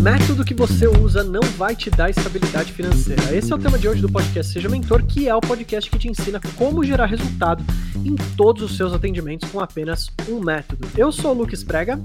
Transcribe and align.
método 0.00 0.46
que 0.46 0.54
você 0.54 0.88
usa 0.88 1.22
não 1.22 1.42
vai 1.58 1.76
te 1.76 1.90
dar 1.90 2.08
estabilidade 2.08 2.72
financeira. 2.72 3.36
Esse 3.36 3.52
é 3.52 3.54
o 3.54 3.58
tema 3.58 3.78
de 3.78 3.86
hoje 3.86 4.00
do 4.00 4.10
podcast 4.10 4.50
Seja 4.50 4.66
Mentor, 4.66 5.04
que 5.04 5.28
é 5.28 5.34
o 5.34 5.42
podcast 5.42 5.90
que 5.90 5.98
te 5.98 6.08
ensina 6.08 6.40
como 6.56 6.82
gerar 6.82 7.04
resultado 7.04 7.62
em 7.96 8.16
todos 8.34 8.62
os 8.62 8.78
seus 8.78 8.94
atendimentos 8.94 9.50
com 9.50 9.60
apenas 9.60 10.08
um 10.26 10.40
método. 10.40 10.88
Eu 10.96 11.12
sou 11.12 11.32
o 11.32 11.34
Lucas 11.34 11.62
Prega. 11.62 12.00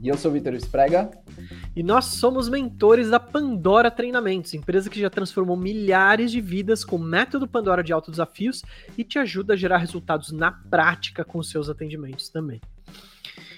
E 0.00 0.06
eu 0.06 0.16
sou 0.16 0.30
o 0.30 0.34
Vitor 0.34 0.54
Esprega. 0.54 1.10
E 1.74 1.82
nós 1.82 2.04
somos 2.04 2.48
mentores 2.48 3.10
da 3.10 3.18
Pandora 3.18 3.90
Treinamentos, 3.90 4.54
empresa 4.54 4.88
que 4.88 5.00
já 5.00 5.10
transformou 5.10 5.56
milhares 5.56 6.30
de 6.30 6.40
vidas 6.40 6.84
com 6.84 6.94
o 6.94 7.02
método 7.02 7.48
Pandora 7.48 7.82
de 7.82 7.92
altos 7.92 8.12
desafios 8.12 8.62
e 8.96 9.02
te 9.02 9.18
ajuda 9.18 9.54
a 9.54 9.56
gerar 9.56 9.78
resultados 9.78 10.30
na 10.30 10.52
prática 10.52 11.24
com 11.24 11.42
seus 11.42 11.68
atendimentos 11.68 12.28
também. 12.28 12.60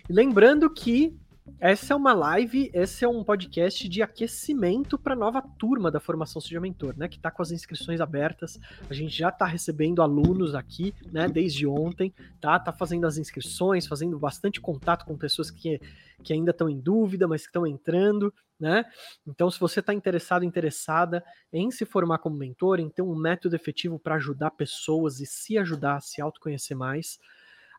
Lembrando 0.08 0.70
que 0.70 1.14
essa 1.58 1.92
é 1.92 1.96
uma 1.96 2.12
live, 2.12 2.70
esse 2.72 3.04
é 3.04 3.08
um 3.08 3.24
podcast 3.24 3.88
de 3.88 4.00
aquecimento 4.00 4.96
para 4.96 5.14
a 5.14 5.16
nova 5.16 5.42
turma 5.42 5.90
da 5.90 5.98
formação 5.98 6.40
Seja 6.40 6.60
Mentor, 6.60 6.96
né? 6.96 7.08
Que 7.08 7.16
está 7.16 7.30
com 7.30 7.42
as 7.42 7.50
inscrições 7.50 8.00
abertas. 8.00 8.60
A 8.88 8.94
gente 8.94 9.16
já 9.16 9.28
está 9.28 9.44
recebendo 9.44 10.02
alunos 10.02 10.54
aqui, 10.54 10.94
né? 11.10 11.28
Desde 11.28 11.66
ontem, 11.66 12.14
tá? 12.40 12.58
Tá 12.60 12.72
fazendo 12.72 13.06
as 13.06 13.16
inscrições, 13.16 13.86
fazendo 13.86 14.18
bastante 14.18 14.60
contato 14.60 15.04
com 15.04 15.16
pessoas 15.16 15.50
que, 15.50 15.80
que 16.22 16.32
ainda 16.32 16.52
estão 16.52 16.68
em 16.68 16.78
dúvida, 16.78 17.26
mas 17.26 17.42
que 17.42 17.48
estão 17.48 17.66
entrando, 17.66 18.32
né? 18.58 18.84
Então, 19.26 19.50
se 19.50 19.58
você 19.58 19.80
está 19.80 19.92
interessado, 19.92 20.44
interessada 20.44 21.24
em 21.52 21.72
se 21.72 21.84
formar 21.84 22.18
como 22.18 22.36
mentor, 22.36 22.78
em 22.78 22.88
ter 22.88 23.02
um 23.02 23.16
método 23.16 23.56
efetivo 23.56 23.98
para 23.98 24.14
ajudar 24.14 24.52
pessoas 24.52 25.18
e 25.18 25.26
se 25.26 25.58
ajudar 25.58 25.96
a 25.96 26.00
se 26.00 26.20
autoconhecer 26.20 26.76
mais, 26.76 27.18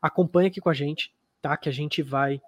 acompanha 0.01 0.49
aqui 0.49 0.59
com 0.59 0.69
a 0.69 0.73
gente, 0.73 1.13
tá? 1.41 1.55
Que 1.55 1.69
a 1.69 1.73
gente 1.73 2.01
vai 2.01 2.41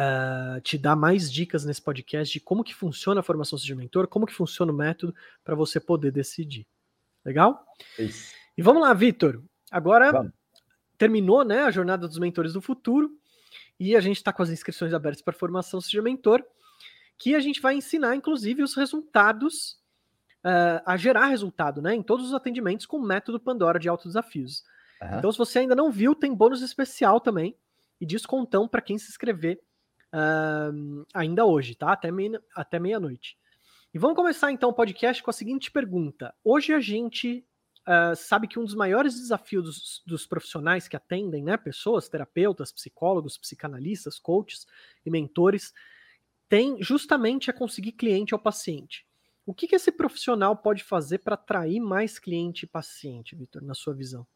uh, 0.00 0.60
te 0.62 0.78
dar 0.78 0.96
mais 0.96 1.30
dicas 1.30 1.64
nesse 1.64 1.82
podcast 1.82 2.32
de 2.32 2.40
como 2.40 2.64
que 2.64 2.74
funciona 2.74 3.20
a 3.20 3.22
formação 3.22 3.58
de 3.58 3.74
mentor, 3.74 4.06
como 4.08 4.26
que 4.26 4.34
funciona 4.34 4.72
o 4.72 4.74
método 4.74 5.14
para 5.44 5.54
você 5.54 5.78
poder 5.78 6.10
decidir. 6.10 6.66
Legal? 7.24 7.64
Isso. 7.98 8.34
E 8.56 8.62
vamos 8.62 8.82
lá, 8.82 8.94
Vitor. 8.94 9.42
Agora 9.70 10.10
vamos. 10.10 10.32
terminou 10.96 11.44
né, 11.44 11.62
a 11.62 11.70
jornada 11.70 12.08
dos 12.08 12.18
mentores 12.18 12.54
do 12.54 12.60
futuro 12.60 13.10
e 13.78 13.94
a 13.94 14.00
gente 14.00 14.16
está 14.16 14.32
com 14.32 14.42
as 14.42 14.50
inscrições 14.50 14.92
abertas 14.92 15.22
para 15.22 15.34
a 15.34 15.38
formação 15.38 15.80
Seja 15.80 16.02
Mentor, 16.02 16.44
que 17.18 17.34
a 17.34 17.40
gente 17.40 17.60
vai 17.60 17.74
ensinar, 17.74 18.16
inclusive, 18.16 18.62
os 18.62 18.74
resultados, 18.74 19.78
uh, 20.44 20.82
a 20.84 20.96
gerar 20.96 21.26
resultado 21.26 21.82
né, 21.82 21.94
em 21.94 22.02
todos 22.02 22.26
os 22.26 22.34
atendimentos 22.34 22.86
com 22.86 22.96
o 22.96 23.02
método 23.02 23.38
Pandora 23.38 23.78
de 23.78 23.88
autodesafios. 23.88 24.64
Uhum. 25.00 25.18
Então, 25.18 25.32
se 25.32 25.38
você 25.38 25.60
ainda 25.60 25.74
não 25.74 25.90
viu, 25.90 26.14
tem 26.14 26.34
bônus 26.34 26.62
especial 26.62 27.20
também 27.20 27.54
e 28.00 28.06
descontão 28.06 28.66
para 28.66 28.80
quem 28.80 28.98
se 28.98 29.10
inscrever 29.10 29.60
uh, 30.14 31.06
ainda 31.14 31.44
hoje, 31.44 31.74
tá? 31.74 31.92
Até, 31.92 32.10
meia, 32.10 32.42
até 32.54 32.78
meia-noite. 32.78 33.36
E 33.92 33.98
vamos 33.98 34.16
começar 34.16 34.52
então 34.52 34.70
o 34.70 34.74
podcast 34.74 35.22
com 35.22 35.30
a 35.30 35.32
seguinte 35.32 35.70
pergunta. 35.70 36.34
Hoje 36.44 36.72
a 36.72 36.80
gente 36.80 37.44
uh, 37.80 38.14
sabe 38.14 38.46
que 38.46 38.58
um 38.58 38.64
dos 38.64 38.74
maiores 38.74 39.14
desafios 39.14 39.64
dos, 39.64 40.02
dos, 40.06 40.26
profissionais 40.26 40.86
que 40.86 40.96
atendem, 40.96 41.42
né, 41.42 41.56
pessoas, 41.56 42.08
terapeutas, 42.08 42.72
psicólogos, 42.72 43.36
psicanalistas, 43.36 44.18
coaches 44.18 44.66
e 45.04 45.10
mentores, 45.10 45.72
tem 46.48 46.82
justamente 46.82 47.50
a 47.50 47.52
conseguir 47.52 47.92
cliente 47.92 48.34
ao 48.34 48.40
paciente. 48.40 49.06
O 49.46 49.54
que, 49.54 49.66
que 49.66 49.74
esse 49.74 49.90
profissional 49.90 50.56
pode 50.56 50.84
fazer 50.84 51.18
para 51.18 51.34
atrair 51.34 51.80
mais 51.80 52.18
cliente 52.18 52.64
e 52.64 52.68
paciente, 52.68 53.34
Vitor, 53.34 53.62
na 53.62 53.74
sua 53.74 53.94
visão? 53.94 54.26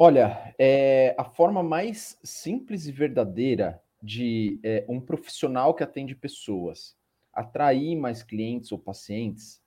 Olha, 0.00 0.54
é, 0.56 1.12
a 1.18 1.24
forma 1.24 1.60
mais 1.60 2.16
simples 2.22 2.86
e 2.86 2.92
verdadeira 2.92 3.82
de 4.00 4.60
é, 4.62 4.84
um 4.88 5.00
profissional 5.00 5.74
que 5.74 5.82
atende 5.82 6.14
pessoas 6.14 6.96
atrair 7.32 7.96
mais 7.96 8.22
clientes 8.22 8.70
ou 8.70 8.78
pacientes 8.78 9.60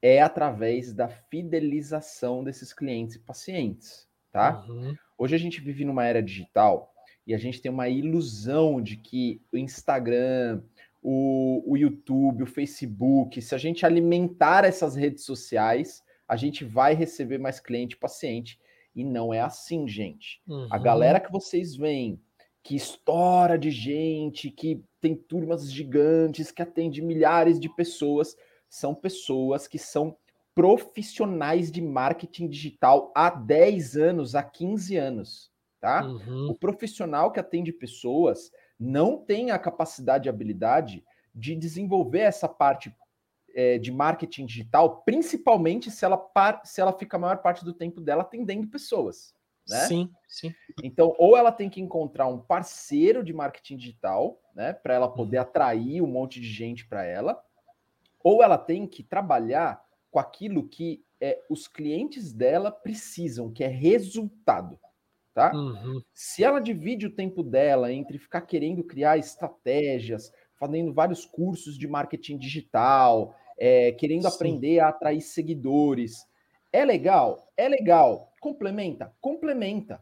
é 0.00 0.22
através 0.22 0.92
da 0.92 1.08
fidelização 1.08 2.44
desses 2.44 2.72
clientes 2.72 3.16
e 3.16 3.18
pacientes, 3.18 4.08
tá? 4.30 4.64
Uhum. 4.68 4.94
Hoje 5.18 5.34
a 5.34 5.38
gente 5.38 5.60
vive 5.60 5.84
numa 5.84 6.04
era 6.04 6.22
digital 6.22 6.92
e 7.26 7.34
a 7.34 7.38
gente 7.38 7.60
tem 7.60 7.70
uma 7.70 7.88
ilusão 7.88 8.80
de 8.80 8.96
que 8.96 9.40
o 9.52 9.56
Instagram, 9.56 10.62
o, 11.02 11.62
o 11.66 11.76
YouTube, 11.76 12.44
o 12.44 12.46
Facebook, 12.46 13.42
se 13.42 13.54
a 13.54 13.58
gente 13.58 13.84
alimentar 13.84 14.64
essas 14.64 14.94
redes 14.94 15.24
sociais, 15.24 16.04
a 16.28 16.36
gente 16.36 16.64
vai 16.64 16.94
receber 16.94 17.38
mais 17.38 17.58
cliente 17.58 17.96
e 17.96 17.98
paciente. 17.98 18.60
E 18.94 19.04
não 19.04 19.32
é 19.32 19.40
assim, 19.40 19.88
gente. 19.88 20.42
Uhum. 20.46 20.68
A 20.70 20.78
galera 20.78 21.20
que 21.20 21.32
vocês 21.32 21.74
veem, 21.74 22.20
que 22.62 22.76
estoura 22.76 23.58
de 23.58 23.70
gente, 23.70 24.50
que 24.50 24.82
tem 25.00 25.16
turmas 25.16 25.70
gigantes, 25.70 26.50
que 26.50 26.62
atende 26.62 27.02
milhares 27.02 27.58
de 27.58 27.68
pessoas, 27.74 28.36
são 28.68 28.94
pessoas 28.94 29.66
que 29.66 29.78
são 29.78 30.16
profissionais 30.54 31.72
de 31.72 31.80
marketing 31.80 32.48
digital 32.48 33.10
há 33.14 33.30
10 33.30 33.96
anos, 33.96 34.34
há 34.34 34.42
15 34.42 34.96
anos, 34.96 35.50
tá? 35.80 36.04
Uhum. 36.04 36.50
O 36.50 36.54
profissional 36.54 37.32
que 37.32 37.40
atende 37.40 37.72
pessoas 37.72 38.50
não 38.78 39.16
tem 39.16 39.50
a 39.50 39.58
capacidade 39.58 40.28
e 40.28 40.30
habilidade 40.30 41.04
de 41.34 41.56
desenvolver 41.56 42.20
essa 42.20 42.48
parte 42.48 42.94
é, 43.54 43.78
de 43.78 43.90
marketing 43.90 44.46
digital, 44.46 45.02
principalmente 45.02 45.90
se 45.90 46.04
ela, 46.04 46.16
par, 46.16 46.62
se 46.64 46.80
ela 46.80 46.92
fica 46.92 47.16
a 47.16 47.20
maior 47.20 47.38
parte 47.38 47.64
do 47.64 47.72
tempo 47.72 48.00
dela 48.00 48.22
atendendo 48.22 48.68
pessoas. 48.68 49.34
Né? 49.68 49.80
Sim, 49.86 50.10
sim. 50.28 50.54
Então, 50.82 51.14
ou 51.18 51.36
ela 51.36 51.52
tem 51.52 51.70
que 51.70 51.80
encontrar 51.80 52.26
um 52.26 52.38
parceiro 52.38 53.22
de 53.22 53.32
marketing 53.32 53.76
digital, 53.76 54.40
né, 54.54 54.72
para 54.72 54.94
ela 54.94 55.08
poder 55.08 55.38
uhum. 55.38 55.42
atrair 55.42 56.02
um 56.02 56.06
monte 56.06 56.40
de 56.40 56.48
gente 56.48 56.86
para 56.86 57.04
ela, 57.04 57.42
ou 58.22 58.42
ela 58.42 58.58
tem 58.58 58.86
que 58.86 59.02
trabalhar 59.02 59.82
com 60.10 60.18
aquilo 60.18 60.68
que 60.68 61.04
é, 61.20 61.40
os 61.48 61.68
clientes 61.68 62.32
dela 62.32 62.70
precisam, 62.70 63.52
que 63.52 63.64
é 63.64 63.68
resultado. 63.68 64.78
Tá? 65.32 65.50
Uhum. 65.54 66.02
Se 66.12 66.44
ela 66.44 66.60
divide 66.60 67.06
o 67.06 67.14
tempo 67.14 67.42
dela 67.42 67.90
entre 67.90 68.18
ficar 68.18 68.42
querendo 68.42 68.84
criar 68.84 69.16
estratégias, 69.16 70.30
fazendo 70.56 70.92
vários 70.92 71.24
cursos 71.24 71.78
de 71.78 71.88
marketing 71.88 72.36
digital, 72.36 73.34
é, 73.58 73.92
querendo 73.92 74.22
Sim. 74.22 74.34
aprender 74.34 74.80
a 74.80 74.88
atrair 74.88 75.20
seguidores. 75.20 76.26
É 76.72 76.84
legal? 76.84 77.48
É 77.56 77.68
legal. 77.68 78.32
Complementa? 78.40 79.12
Complementa. 79.20 80.00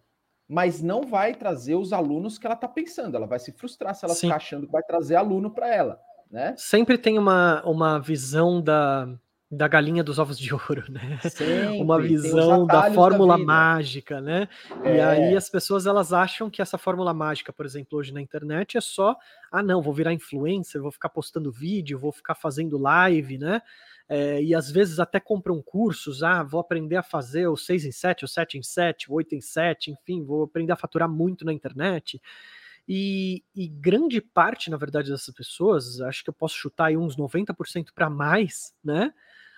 Mas 0.48 0.82
não 0.82 1.02
vai 1.02 1.34
trazer 1.34 1.76
os 1.76 1.92
alunos 1.92 2.38
que 2.38 2.46
ela 2.46 2.54
está 2.54 2.66
pensando. 2.66 3.16
Ela 3.16 3.26
vai 3.26 3.38
se 3.38 3.52
frustrar 3.52 3.94
se 3.94 4.04
ela 4.04 4.14
Sim. 4.14 4.26
ficar 4.26 4.36
achando 4.36 4.66
que 4.66 4.72
vai 4.72 4.82
trazer 4.82 5.16
aluno 5.16 5.50
para 5.50 5.72
ela. 5.72 6.00
Né? 6.30 6.54
Sempre 6.56 6.96
tem 6.96 7.18
uma, 7.18 7.62
uma 7.64 7.98
visão 7.98 8.62
da, 8.62 9.08
da 9.50 9.66
galinha 9.66 10.04
dos 10.04 10.18
ovos 10.18 10.38
de 10.38 10.52
ouro, 10.54 10.84
né? 10.88 11.18
Sempre, 11.28 11.80
uma 11.80 12.00
visão 12.00 12.66
da 12.66 12.92
fórmula 12.92 13.36
da 13.36 13.44
mágica, 13.44 14.20
né? 14.20 14.48
É. 14.84 14.96
E 14.96 15.00
aí 15.00 15.36
as 15.36 15.48
pessoas 15.48 15.86
elas 15.86 16.12
acham 16.12 16.48
que 16.48 16.62
essa 16.62 16.78
fórmula 16.78 17.12
mágica, 17.12 17.52
por 17.52 17.66
exemplo, 17.66 17.98
hoje 17.98 18.12
na 18.12 18.20
internet 18.20 18.78
é 18.78 18.80
só, 18.80 19.16
ah 19.50 19.62
não, 19.62 19.82
vou 19.82 19.92
virar 19.92 20.12
influencer, 20.12 20.80
vou 20.80 20.92
ficar 20.92 21.08
postando 21.08 21.50
vídeo, 21.50 21.98
vou 21.98 22.12
ficar 22.12 22.36
fazendo 22.36 22.78
live, 22.78 23.38
né? 23.38 23.60
É, 24.08 24.42
e 24.42 24.54
às 24.54 24.70
vezes 24.70 24.98
até 24.98 25.20
compram 25.20 25.62
cursos, 25.62 26.22
ah, 26.22 26.42
vou 26.42 26.60
aprender 26.60 26.96
a 26.96 27.02
fazer 27.02 27.46
o 27.46 27.56
6 27.56 27.84
em 27.84 27.92
7, 27.92 28.24
o 28.24 28.28
7 28.28 28.58
em 28.58 28.62
7, 28.62 29.10
o 29.10 29.14
8 29.14 29.34
em 29.36 29.40
7, 29.40 29.92
enfim, 29.92 30.24
vou 30.24 30.44
aprender 30.44 30.72
a 30.72 30.76
faturar 30.76 31.08
muito 31.08 31.44
na 31.44 31.52
internet. 31.52 32.20
E, 32.88 33.44
e, 33.54 33.68
grande 33.68 34.20
parte, 34.20 34.68
na 34.68 34.76
verdade, 34.76 35.12
dessas 35.12 35.32
pessoas, 35.32 36.00
acho 36.00 36.24
que 36.24 36.30
eu 36.30 36.34
posso 36.34 36.56
chutar 36.56 36.86
aí 36.86 36.96
uns 36.96 37.16
90% 37.16 37.92
para 37.94 38.10
mais, 38.10 38.74
né? 38.82 39.12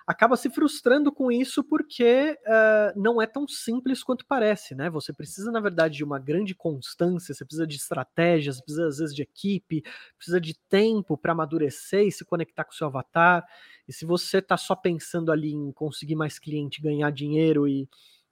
Acaba 0.07 0.37
se 0.37 0.51
frustrando 0.51 1.13
com 1.13 1.31
isso 1.31 1.63
porque 1.63 2.39
uh, 2.43 3.01
não 3.01 3.21
é 3.21 3.27
tão 3.27 3.47
simples 3.47 4.03
quanto 4.03 4.27
parece, 4.27 4.75
né? 4.75 4.91
Você 4.91 5.13
precisa, 5.13 5.51
na 5.51 5.61
verdade, 5.61 5.97
de 5.97 6.05
uma 6.05 6.19
grande 6.19 6.55
constância, 6.55 7.35
você 7.35 7.45
precisa 7.45 7.67
de 7.67 7.77
estratégias, 7.77 8.61
precisa, 8.61 8.87
às 8.87 8.99
vezes, 8.99 9.15
de 9.15 9.23
equipe, 9.23 9.83
precisa 10.17 10.41
de 10.41 10.55
tempo 10.69 11.17
para 11.17 11.33
amadurecer 11.33 12.07
e 12.07 12.13
se 12.13 12.25
conectar 12.25 12.65
com 12.65 12.73
o 12.73 12.75
seu 12.75 12.87
avatar. 12.87 13.47
E 13.87 13.93
se 13.93 14.05
você 14.05 14.39
está 14.39 14.57
só 14.57 14.75
pensando 14.75 15.31
ali 15.31 15.53
em 15.53 15.73
conseguir 15.73 16.17
mais 16.17 16.39
cliente, 16.39 16.83
ganhar 16.83 17.11
dinheiro 17.11 17.69
e, 17.69 17.89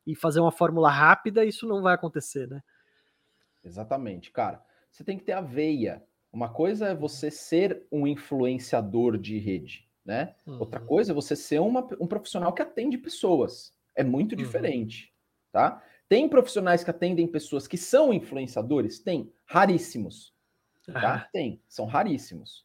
e 0.06 0.14
fazer 0.14 0.40
uma 0.40 0.52
fórmula 0.52 0.90
rápida, 0.90 1.44
isso 1.44 1.66
não 1.66 1.82
vai 1.82 1.94
acontecer, 1.94 2.48
né? 2.48 2.62
Exatamente, 3.62 4.30
cara. 4.30 4.62
Você 4.90 5.04
tem 5.04 5.18
que 5.18 5.24
ter 5.24 5.32
a 5.32 5.40
veia. 5.40 6.02
Uma 6.32 6.48
coisa 6.48 6.88
é 6.88 6.94
você 6.94 7.30
ser 7.30 7.86
um 7.92 8.06
influenciador 8.06 9.18
de 9.18 9.38
rede 9.38 9.89
né? 10.04 10.34
Uhum. 10.46 10.60
Outra 10.60 10.80
coisa 10.80 11.12
é 11.12 11.14
você 11.14 11.36
ser 11.36 11.60
uma, 11.60 11.86
um 12.00 12.06
profissional 12.06 12.52
que 12.52 12.62
atende 12.62 12.98
pessoas. 12.98 13.72
É 13.94 14.02
muito 14.02 14.32
uhum. 14.32 14.38
diferente, 14.38 15.12
tá? 15.52 15.82
Tem 16.08 16.28
profissionais 16.28 16.82
que 16.82 16.90
atendem 16.90 17.26
pessoas 17.26 17.68
que 17.68 17.76
são 17.76 18.12
influenciadores? 18.12 18.98
Tem, 18.98 19.32
raríssimos, 19.44 20.34
tá? 20.86 21.14
Ah. 21.14 21.28
Tem, 21.32 21.62
são 21.68 21.86
raríssimos. 21.86 22.64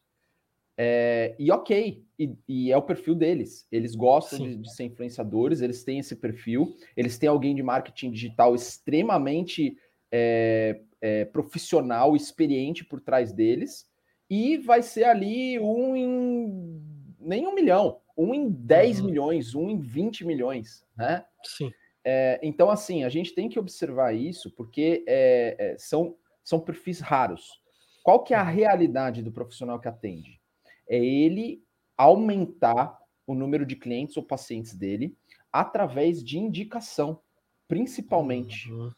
É, 0.78 1.34
e 1.38 1.50
ok, 1.50 2.04
e, 2.18 2.36
e, 2.46 2.72
é 2.72 2.76
o 2.76 2.82
perfil 2.82 3.14
deles. 3.14 3.66
Eles 3.72 3.94
gostam 3.94 4.38
de, 4.40 4.56
de, 4.56 4.74
ser 4.74 4.84
influenciadores, 4.84 5.62
eles 5.62 5.82
têm 5.82 6.00
esse 6.00 6.14
perfil, 6.16 6.76
eles 6.96 7.16
têm 7.16 7.28
alguém 7.28 7.54
de 7.54 7.62
marketing 7.62 8.10
digital 8.10 8.54
extremamente 8.54 9.78
é, 10.12 10.80
é, 11.00 11.24
profissional, 11.24 12.14
experiente 12.14 12.84
por 12.84 13.00
trás 13.00 13.32
deles, 13.32 13.88
e 14.28 14.58
vai 14.58 14.82
ser 14.82 15.04
ali 15.04 15.58
um 15.58 15.96
em 15.96 16.82
nem 17.26 17.46
um 17.46 17.54
milhão, 17.54 18.00
um 18.16 18.32
em 18.32 18.48
10 18.48 19.00
uhum. 19.00 19.06
milhões, 19.06 19.54
um 19.54 19.68
em 19.68 19.78
20 19.78 20.24
milhões, 20.24 20.86
né? 20.96 21.24
Sim. 21.42 21.70
É, 22.04 22.38
então, 22.42 22.70
assim, 22.70 23.02
a 23.02 23.08
gente 23.08 23.34
tem 23.34 23.48
que 23.48 23.58
observar 23.58 24.14
isso 24.14 24.50
porque 24.52 25.04
é, 25.08 25.56
é, 25.58 25.78
são, 25.78 26.16
são 26.44 26.60
perfis 26.60 27.00
raros. 27.00 27.60
Qual 28.04 28.22
que 28.22 28.32
é 28.32 28.36
a 28.36 28.44
uhum. 28.44 28.50
realidade 28.50 29.22
do 29.22 29.32
profissional 29.32 29.80
que 29.80 29.88
atende? 29.88 30.40
É 30.88 30.96
ele 30.96 31.64
aumentar 31.96 32.96
o 33.26 33.34
número 33.34 33.66
de 33.66 33.74
clientes 33.74 34.16
ou 34.16 34.22
pacientes 34.22 34.72
dele 34.72 35.16
através 35.52 36.22
de 36.22 36.38
indicação, 36.38 37.20
principalmente. 37.66 38.70
Uhum. 38.70 38.92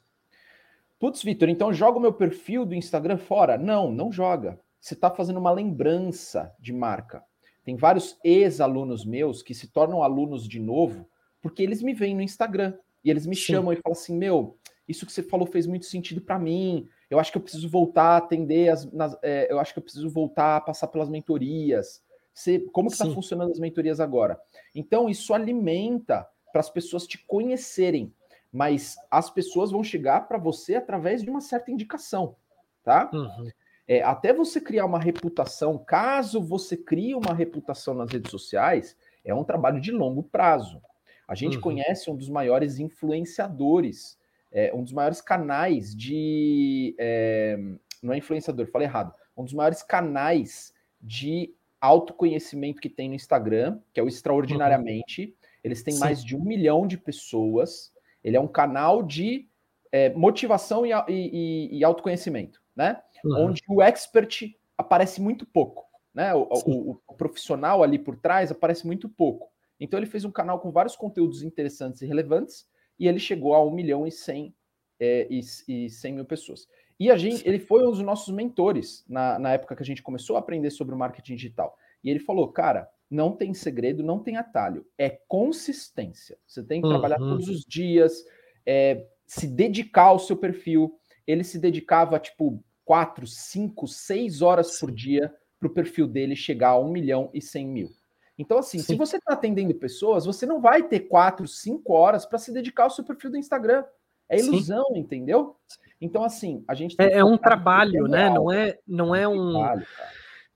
Putz, 0.98 1.22
Vitor, 1.22 1.48
então 1.48 1.72
joga 1.72 1.96
o 1.96 2.02
meu 2.02 2.12
perfil 2.12 2.66
do 2.66 2.74
Instagram 2.74 3.16
fora? 3.16 3.56
Não, 3.56 3.90
não 3.90 4.12
joga. 4.12 4.60
Você 4.80 4.94
está 4.94 5.10
fazendo 5.10 5.38
uma 5.38 5.50
lembrança 5.50 6.54
de 6.58 6.72
marca. 6.72 7.24
Tem 7.64 7.76
vários 7.76 8.18
ex-alunos 8.24 9.04
meus 9.04 9.42
que 9.42 9.54
se 9.54 9.68
tornam 9.68 10.02
alunos 10.02 10.48
de 10.48 10.58
novo 10.58 11.08
porque 11.40 11.62
eles 11.62 11.82
me 11.82 11.94
veem 11.94 12.14
no 12.14 12.22
Instagram 12.22 12.74
e 13.04 13.10
eles 13.10 13.26
me 13.26 13.36
Sim. 13.36 13.42
chamam 13.42 13.72
e 13.72 13.76
falam 13.76 13.98
assim: 13.98 14.16
Meu, 14.16 14.56
isso 14.88 15.06
que 15.06 15.12
você 15.12 15.22
falou 15.22 15.46
fez 15.46 15.66
muito 15.66 15.86
sentido 15.86 16.20
para 16.20 16.38
mim. 16.38 16.88
Eu 17.10 17.18
acho 17.18 17.30
que 17.30 17.38
eu 17.38 17.42
preciso 17.42 17.68
voltar 17.68 18.14
a 18.14 18.16
atender 18.18 18.70
as. 18.70 18.90
Nas, 18.92 19.16
é, 19.22 19.50
eu 19.50 19.58
acho 19.58 19.72
que 19.72 19.78
eu 19.78 19.82
preciso 19.82 20.08
voltar 20.10 20.56
a 20.56 20.60
passar 20.60 20.88
pelas 20.88 21.08
mentorias. 21.08 22.02
Você, 22.32 22.60
como 22.72 22.88
que 22.88 22.94
está 22.94 23.06
funcionando 23.10 23.50
as 23.50 23.58
mentorias 23.58 23.98
agora? 23.98 24.40
Então, 24.74 25.08
isso 25.08 25.34
alimenta 25.34 26.28
para 26.52 26.60
as 26.60 26.70
pessoas 26.70 27.06
te 27.06 27.18
conhecerem. 27.26 28.12
Mas 28.52 28.96
as 29.10 29.28
pessoas 29.28 29.70
vão 29.70 29.82
chegar 29.82 30.26
para 30.26 30.38
você 30.38 30.76
através 30.76 31.22
de 31.22 31.28
uma 31.28 31.40
certa 31.40 31.70
indicação, 31.70 32.36
tá? 32.82 33.10
Uhum. 33.12 33.50
É, 33.88 34.02
até 34.02 34.34
você 34.34 34.60
criar 34.60 34.84
uma 34.84 35.00
reputação, 35.00 35.78
caso 35.78 36.42
você 36.42 36.76
crie 36.76 37.14
uma 37.14 37.32
reputação 37.32 37.94
nas 37.94 38.12
redes 38.12 38.30
sociais, 38.30 38.94
é 39.24 39.34
um 39.34 39.42
trabalho 39.42 39.80
de 39.80 39.90
longo 39.90 40.22
prazo. 40.22 40.80
A 41.26 41.34
gente 41.34 41.56
uhum. 41.56 41.62
conhece 41.62 42.10
um 42.10 42.16
dos 42.16 42.28
maiores 42.28 42.78
influenciadores, 42.78 44.18
é, 44.52 44.72
um 44.74 44.82
dos 44.82 44.92
maiores 44.92 45.20
canais 45.20 45.96
de. 45.96 46.94
É, 46.98 47.58
não 48.02 48.12
é 48.12 48.18
influenciador, 48.18 48.66
falei 48.70 48.86
errado. 48.86 49.12
Um 49.36 49.44
dos 49.44 49.54
maiores 49.54 49.82
canais 49.82 50.72
de 51.00 51.54
autoconhecimento 51.80 52.80
que 52.80 52.88
tem 52.88 53.08
no 53.08 53.14
Instagram, 53.14 53.78
que 53.92 54.00
é 54.00 54.02
o 54.02 54.08
Extraordinariamente. 54.08 55.24
Uhum. 55.26 55.32
Eles 55.64 55.82
têm 55.82 55.94
Sim. 55.94 56.00
mais 56.00 56.24
de 56.24 56.36
um 56.36 56.42
milhão 56.42 56.86
de 56.86 56.98
pessoas. 56.98 57.92
Ele 58.22 58.36
é 58.36 58.40
um 58.40 58.48
canal 58.48 59.02
de 59.02 59.48
é, 59.92 60.10
motivação 60.10 60.84
e, 60.84 60.92
e, 61.08 61.78
e, 61.78 61.84
autoconhecimento, 61.84 62.60
né? 62.74 63.00
Uhum. 63.24 63.46
Onde 63.46 63.62
o 63.68 63.82
expert 63.82 64.54
aparece 64.76 65.20
muito 65.20 65.46
pouco, 65.46 65.84
né? 66.14 66.34
O, 66.34 66.48
o, 66.66 67.00
o, 67.06 67.14
profissional 67.14 67.82
ali 67.82 67.98
por 67.98 68.16
trás 68.16 68.50
aparece 68.50 68.86
muito 68.86 69.08
pouco. 69.08 69.50
Então 69.80 69.98
ele 69.98 70.06
fez 70.06 70.24
um 70.24 70.30
canal 70.30 70.60
com 70.60 70.70
vários 70.70 70.96
conteúdos 70.96 71.42
interessantes 71.42 72.02
e 72.02 72.06
relevantes 72.06 72.66
e 72.98 73.06
ele 73.06 73.18
chegou 73.18 73.54
a 73.54 73.64
1 73.64 73.70
milhão 73.70 74.06
e 74.06 74.10
100, 74.10 74.54
é, 75.00 75.26
e, 75.30 75.40
e 75.68 75.90
100 75.90 76.12
mil 76.12 76.24
pessoas. 76.24 76.66
E 76.98 77.10
a 77.10 77.16
gente, 77.16 77.46
ele 77.46 77.60
foi 77.60 77.86
um 77.86 77.90
dos 77.90 78.00
nossos 78.00 78.34
mentores 78.34 79.04
na, 79.08 79.38
na 79.38 79.52
época 79.52 79.76
que 79.76 79.82
a 79.82 79.86
gente 79.86 80.02
começou 80.02 80.36
a 80.36 80.40
aprender 80.40 80.70
sobre 80.70 80.94
o 80.94 80.98
marketing 80.98 81.36
digital. 81.36 81.76
E 82.02 82.10
ele 82.10 82.18
falou, 82.18 82.48
cara, 82.48 82.88
não 83.08 83.32
tem 83.32 83.54
segredo, 83.54 84.02
não 84.02 84.18
tem 84.18 84.36
atalho, 84.36 84.84
é 84.98 85.08
consistência. 85.08 86.36
Você 86.46 86.62
tem 86.62 86.80
que 86.80 86.86
uhum. 86.86 86.92
trabalhar 86.92 87.18
todos 87.18 87.48
os 87.48 87.64
dias, 87.64 88.24
é, 88.66 89.06
se 89.26 89.46
dedicar 89.46 90.06
ao 90.06 90.18
seu 90.18 90.36
perfil. 90.36 90.98
Ele 91.26 91.44
se 91.44 91.58
dedicava, 91.58 92.18
tipo, 92.18 92.62
quatro, 92.88 93.26
cinco, 93.26 93.86
seis 93.86 94.40
horas 94.40 94.72
Sim. 94.72 94.80
por 94.80 94.90
dia 94.90 95.30
para 95.60 95.66
o 95.66 95.70
perfil 95.70 96.06
dele 96.08 96.34
chegar 96.34 96.70
a 96.70 96.78
um 96.78 96.88
milhão 96.88 97.28
e 97.34 97.42
cem 97.42 97.66
mil. 97.66 97.90
Então, 98.38 98.56
assim, 98.56 98.78
Sim. 98.78 98.84
se 98.84 98.96
você 98.96 99.18
está 99.18 99.34
atendendo 99.34 99.74
pessoas, 99.74 100.24
você 100.24 100.46
não 100.46 100.58
vai 100.58 100.82
ter 100.82 101.00
quatro, 101.00 101.46
cinco 101.46 101.92
horas 101.92 102.24
para 102.24 102.38
se 102.38 102.50
dedicar 102.50 102.84
ao 102.84 102.90
seu 102.90 103.04
perfil 103.04 103.32
do 103.32 103.36
Instagram. 103.36 103.84
É 104.26 104.38
ilusão, 104.38 104.86
Sim. 104.94 105.00
entendeu? 105.00 105.54
Então, 106.00 106.24
assim, 106.24 106.64
a 106.66 106.74
gente 106.74 106.96
é, 106.98 107.18
é 107.18 107.24
um 107.24 107.36
trabalho, 107.36 108.08
né? 108.08 108.30
Não 108.30 108.50
é, 108.50 108.78
não 108.86 109.14
é, 109.14 109.22
é 109.22 109.28
um, 109.28 109.52
trabalho, 109.52 109.86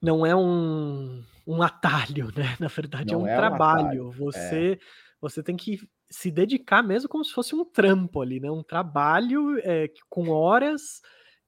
não 0.00 0.25
é 0.25 0.35
um, 0.35 1.23
um 1.46 1.62
atalho, 1.62 2.32
né? 2.35 2.56
Na 2.58 2.69
verdade, 2.69 3.12
é 3.12 3.17
não 3.17 3.26
é 3.26 3.32
um 3.32 3.35
é 3.35 3.37
trabalho. 3.37 4.08
Um 4.08 4.11
você, 4.11 4.73
é. 4.73 4.85
você 5.20 5.43
tem 5.43 5.56
que 5.56 5.87
se 6.08 6.31
dedicar 6.31 6.82
mesmo 6.82 7.11
como 7.11 7.25
se 7.26 7.32
fosse 7.32 7.55
um 7.55 7.62
trampo 7.62 8.23
ali, 8.23 8.40
né? 8.40 8.50
Um 8.50 8.62
trabalho 8.62 9.58
é, 9.58 9.90
com 10.08 10.31
horas 10.31 11.02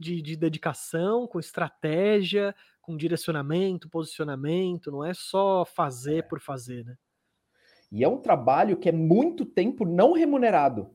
de, 0.04 0.20
de 0.20 0.36
dedicação, 0.36 1.26
com 1.26 1.40
estratégia, 1.40 2.54
com 2.80 2.96
direcionamento, 2.96 3.88
posicionamento. 3.88 4.92
Não 4.92 5.04
é 5.04 5.14
só 5.14 5.64
fazer 5.64 6.18
é. 6.18 6.22
por 6.22 6.40
fazer, 6.40 6.84
né? 6.84 6.94
E 7.90 8.04
é 8.04 8.08
um 8.08 8.18
trabalho 8.18 8.76
que 8.76 8.88
é 8.88 8.92
muito 8.92 9.44
tempo 9.44 9.84
não 9.84 10.12
remunerado. 10.12 10.90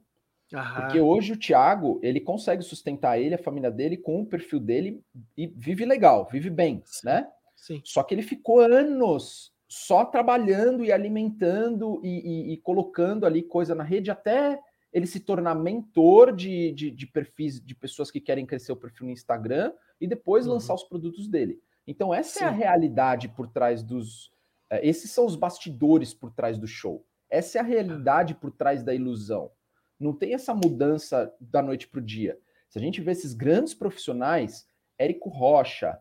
Aham. 0.54 0.82
Porque 0.82 1.00
hoje 1.00 1.34
o 1.34 1.38
Thiago, 1.38 2.00
ele 2.04 2.20
consegue 2.20 2.64
sustentar 2.64 3.20
ele, 3.20 3.36
a 3.36 3.44
família 3.44 3.72
dele, 3.72 3.98
com 3.98 4.22
o 4.22 4.26
perfil 4.26 4.60
dele 4.60 5.02
e 5.38 5.48
vive 5.48 5.86
legal, 5.86 6.28
vive 6.32 6.50
bem, 6.50 6.82
Sim. 6.86 7.08
né? 7.08 7.28
Sim. 7.56 7.82
Só 7.84 8.04
que 8.04 8.14
ele 8.14 8.22
ficou 8.22 8.60
anos 8.60 9.54
só 9.68 10.04
trabalhando 10.04 10.84
e 10.84 10.92
alimentando 10.92 12.02
e, 12.04 12.10
e, 12.10 12.54
e, 12.54 12.58
colocando 12.58 13.26
ali 13.26 13.44
coisa 13.44 13.76
na 13.76 13.84
rede 13.84 14.10
até 14.10 14.60
ele 14.92 15.06
se 15.06 15.20
tornar 15.20 15.56
mentor 15.56 16.36
de, 16.36 16.72
de, 16.72 16.92
de, 16.92 17.08
perfis 17.08 17.60
de 17.60 17.76
pessoas 17.76 18.10
que 18.10 18.20
querem 18.20 18.46
crescer 18.46 18.72
o 18.72 18.78
perfil 18.78 19.08
no 19.08 19.14
Instagram 19.14 19.72
e 20.02 20.08
depois 20.08 20.48
uhum. 20.48 20.54
lançar 20.54 20.74
os 20.74 20.84
produtos 20.84 21.28
dele. 21.28 21.62
Então, 21.86 22.14
essa 22.14 22.40
Sim. 22.40 22.46
é 22.46 22.48
a 22.48 22.52
realidade 22.52 23.30
por 23.30 23.48
trás 23.48 23.84
dos. 23.84 24.32
É, 24.70 24.88
esses 24.88 25.12
são 25.12 25.26
os 25.26 25.36
bastidores 25.36 26.14
por 26.14 26.32
trás 26.32 26.58
do 26.58 26.68
show. 26.68 27.06
Essa 27.30 27.60
é 27.60 27.62
a 27.62 27.64
realidade 27.64 28.34
por 28.36 28.52
trás 28.52 28.84
da 28.84 28.94
ilusão. 28.94 29.52
Não 30.00 30.14
tem 30.14 30.34
essa 30.34 30.54
mudança 30.54 31.34
da 31.40 31.62
noite 31.62 31.88
para 31.88 32.00
o 32.00 32.04
dia. 32.04 32.40
Se 32.70 32.78
a 32.78 32.82
gente 32.82 33.02
vê 33.02 33.12
esses 33.12 33.34
grandes 33.34 33.74
profissionais, 33.74 34.68
Érico 34.98 35.30
Rocha, 35.30 36.00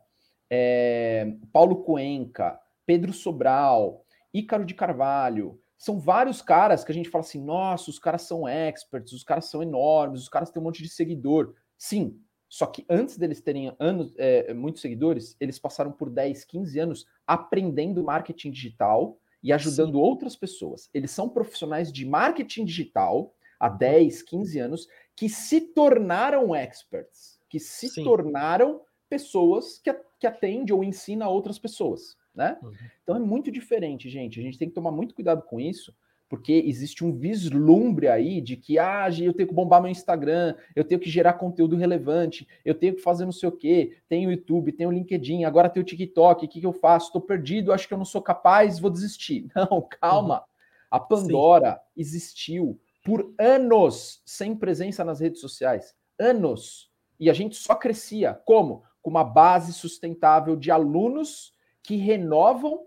é, 0.50 1.34
Paulo 1.52 1.82
Cuenca, 1.82 2.58
Pedro 2.87 3.12
Sobral, 3.12 4.05
Ícaro 4.32 4.64
de 4.64 4.75
Carvalho, 4.75 5.61
são 5.79 6.01
vários 6.01 6.43
caras 6.43 6.83
que 6.83 6.91
a 6.91 6.95
gente 6.95 7.09
fala 7.09 7.25
assim: 7.25 7.43
nossa, 7.43 7.89
os 7.89 7.99
caras 7.99 8.23
são 8.23 8.47
experts, 8.49 9.13
os 9.13 9.23
caras 9.23 9.47
são 9.47 9.63
enormes, 9.63 10.23
os 10.23 10.29
caras 10.29 10.51
têm 10.51 10.61
um 10.61 10.65
monte 10.65 10.83
de 10.83 10.89
seguidor. 10.89 11.55
Sim, 11.79 12.21
só 12.49 12.67
que 12.67 12.85
antes 12.91 13.17
deles 13.17 13.41
terem 13.41 13.75
anos, 13.79 14.13
é, 14.17 14.53
muitos 14.53 14.82
seguidores, 14.82 15.37
eles 15.39 15.58
passaram 15.58 15.93
por 15.93 16.11
10, 16.11 16.44
15 16.44 16.79
anos 16.81 17.06
aprendendo 17.27 18.03
marketing 18.03 18.51
digital 18.51 19.20
e 19.43 19.53
ajudando 19.53 19.93
Sim. 19.93 20.03
outras 20.03 20.35
pessoas. 20.35 20.91
Eles 20.93 21.13
são 21.13 21.29
profissionais 21.29 21.93
de 21.93 22.05
marketing 22.05 22.65
digital 22.65 23.32
há 23.61 23.69
10, 23.69 24.23
15 24.23 24.58
anos 24.58 24.89
que 25.15 25.29
se 25.29 25.61
tornaram 25.61 26.55
experts, 26.55 27.39
que 27.49 27.61
se 27.61 27.89
Sim. 27.89 28.03
tornaram 28.03 28.81
pessoas 29.08 29.79
que, 29.79 29.93
que 30.19 30.27
atendem 30.27 30.75
ou 30.75 30.82
ensinam 30.82 31.29
outras 31.31 31.58
pessoas, 31.58 32.17
né? 32.39 32.57
Uhum. 32.63 32.73
Então 33.03 33.17
é 33.17 33.19
muito 33.19 33.51
diferente, 33.51 34.09
gente. 34.09 34.39
A 34.39 34.43
gente 34.43 34.57
tem 34.57 34.69
que 34.69 34.75
tomar 34.75 34.93
muito 34.93 35.13
cuidado 35.13 35.43
com 35.43 35.59
isso, 35.59 35.93
porque 36.29 36.53
existe 36.67 37.05
um 37.05 37.13
vislumbre 37.13 38.07
aí 38.07 38.41
de 38.41 38.57
que 38.57 38.79
ah, 38.79 39.09
eu 39.21 39.33
tenho 39.33 39.49
que 39.49 39.55
bombar 39.55 39.83
meu 39.83 39.91
Instagram, 39.91 40.55
eu 40.77 40.85
tenho 40.85 41.01
que 41.01 41.11
gerar 41.11 41.33
conteúdo 41.33 41.75
relevante, 41.75 42.47
eu 42.65 42.77
tenho 42.77 42.95
que 42.95 43.03
fazer 43.03 43.25
não 43.25 43.33
sei 43.33 43.49
o 43.49 43.53
quê, 43.53 43.99
tem 44.09 44.25
o 44.25 44.31
YouTube, 44.31 44.71
tem 44.71 44.87
o 44.87 44.93
LinkedIn, 44.93 45.43
agora 45.43 45.69
tem 45.69 45.83
o 45.83 45.87
TikTok, 45.87 46.45
o 46.45 46.49
que, 46.49 46.61
que 46.61 46.67
eu 46.67 46.73
faço? 46.73 47.07
Estou 47.07 47.21
perdido, 47.21 47.73
acho 47.73 47.89
que 47.89 47.95
eu 47.95 47.99
não 47.99 48.05
sou 48.05 48.23
capaz, 48.23 48.79
vou 48.79 48.91
desistir. 48.91 49.49
Não, 49.57 49.83
calma. 50.01 50.37
Uhum. 50.37 50.45
A 50.93 51.01
Pandora 51.01 51.73
Sim. 51.73 52.01
existiu 52.01 52.81
por 53.05 53.35
anos 53.39 54.23
sem 54.25 54.55
presença 54.55 55.05
nas 55.05 55.19
redes 55.19 55.41
sociais. 55.41 55.93
Anos. 56.19 56.89
E 57.19 57.29
a 57.29 57.33
gente 57.33 57.57
só 57.57 57.75
crescia. 57.75 58.41
Como? 58.45 58.85
Com 59.03 59.11
uma 59.11 59.25
base 59.25 59.73
sustentável 59.73 60.55
de 60.55 60.71
alunos 60.71 61.53
que 61.82 61.97
renovam 61.97 62.87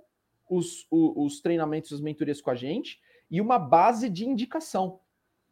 os, 0.50 0.86
os, 0.92 1.14
os 1.16 1.42
treinamentos, 1.42 1.94
as 1.94 2.02
mentorias 2.02 2.42
com 2.42 2.50
a 2.50 2.56
gente 2.56 3.00
e 3.30 3.40
uma 3.40 3.58
base 3.58 4.10
de 4.10 4.28
indicação. 4.28 5.00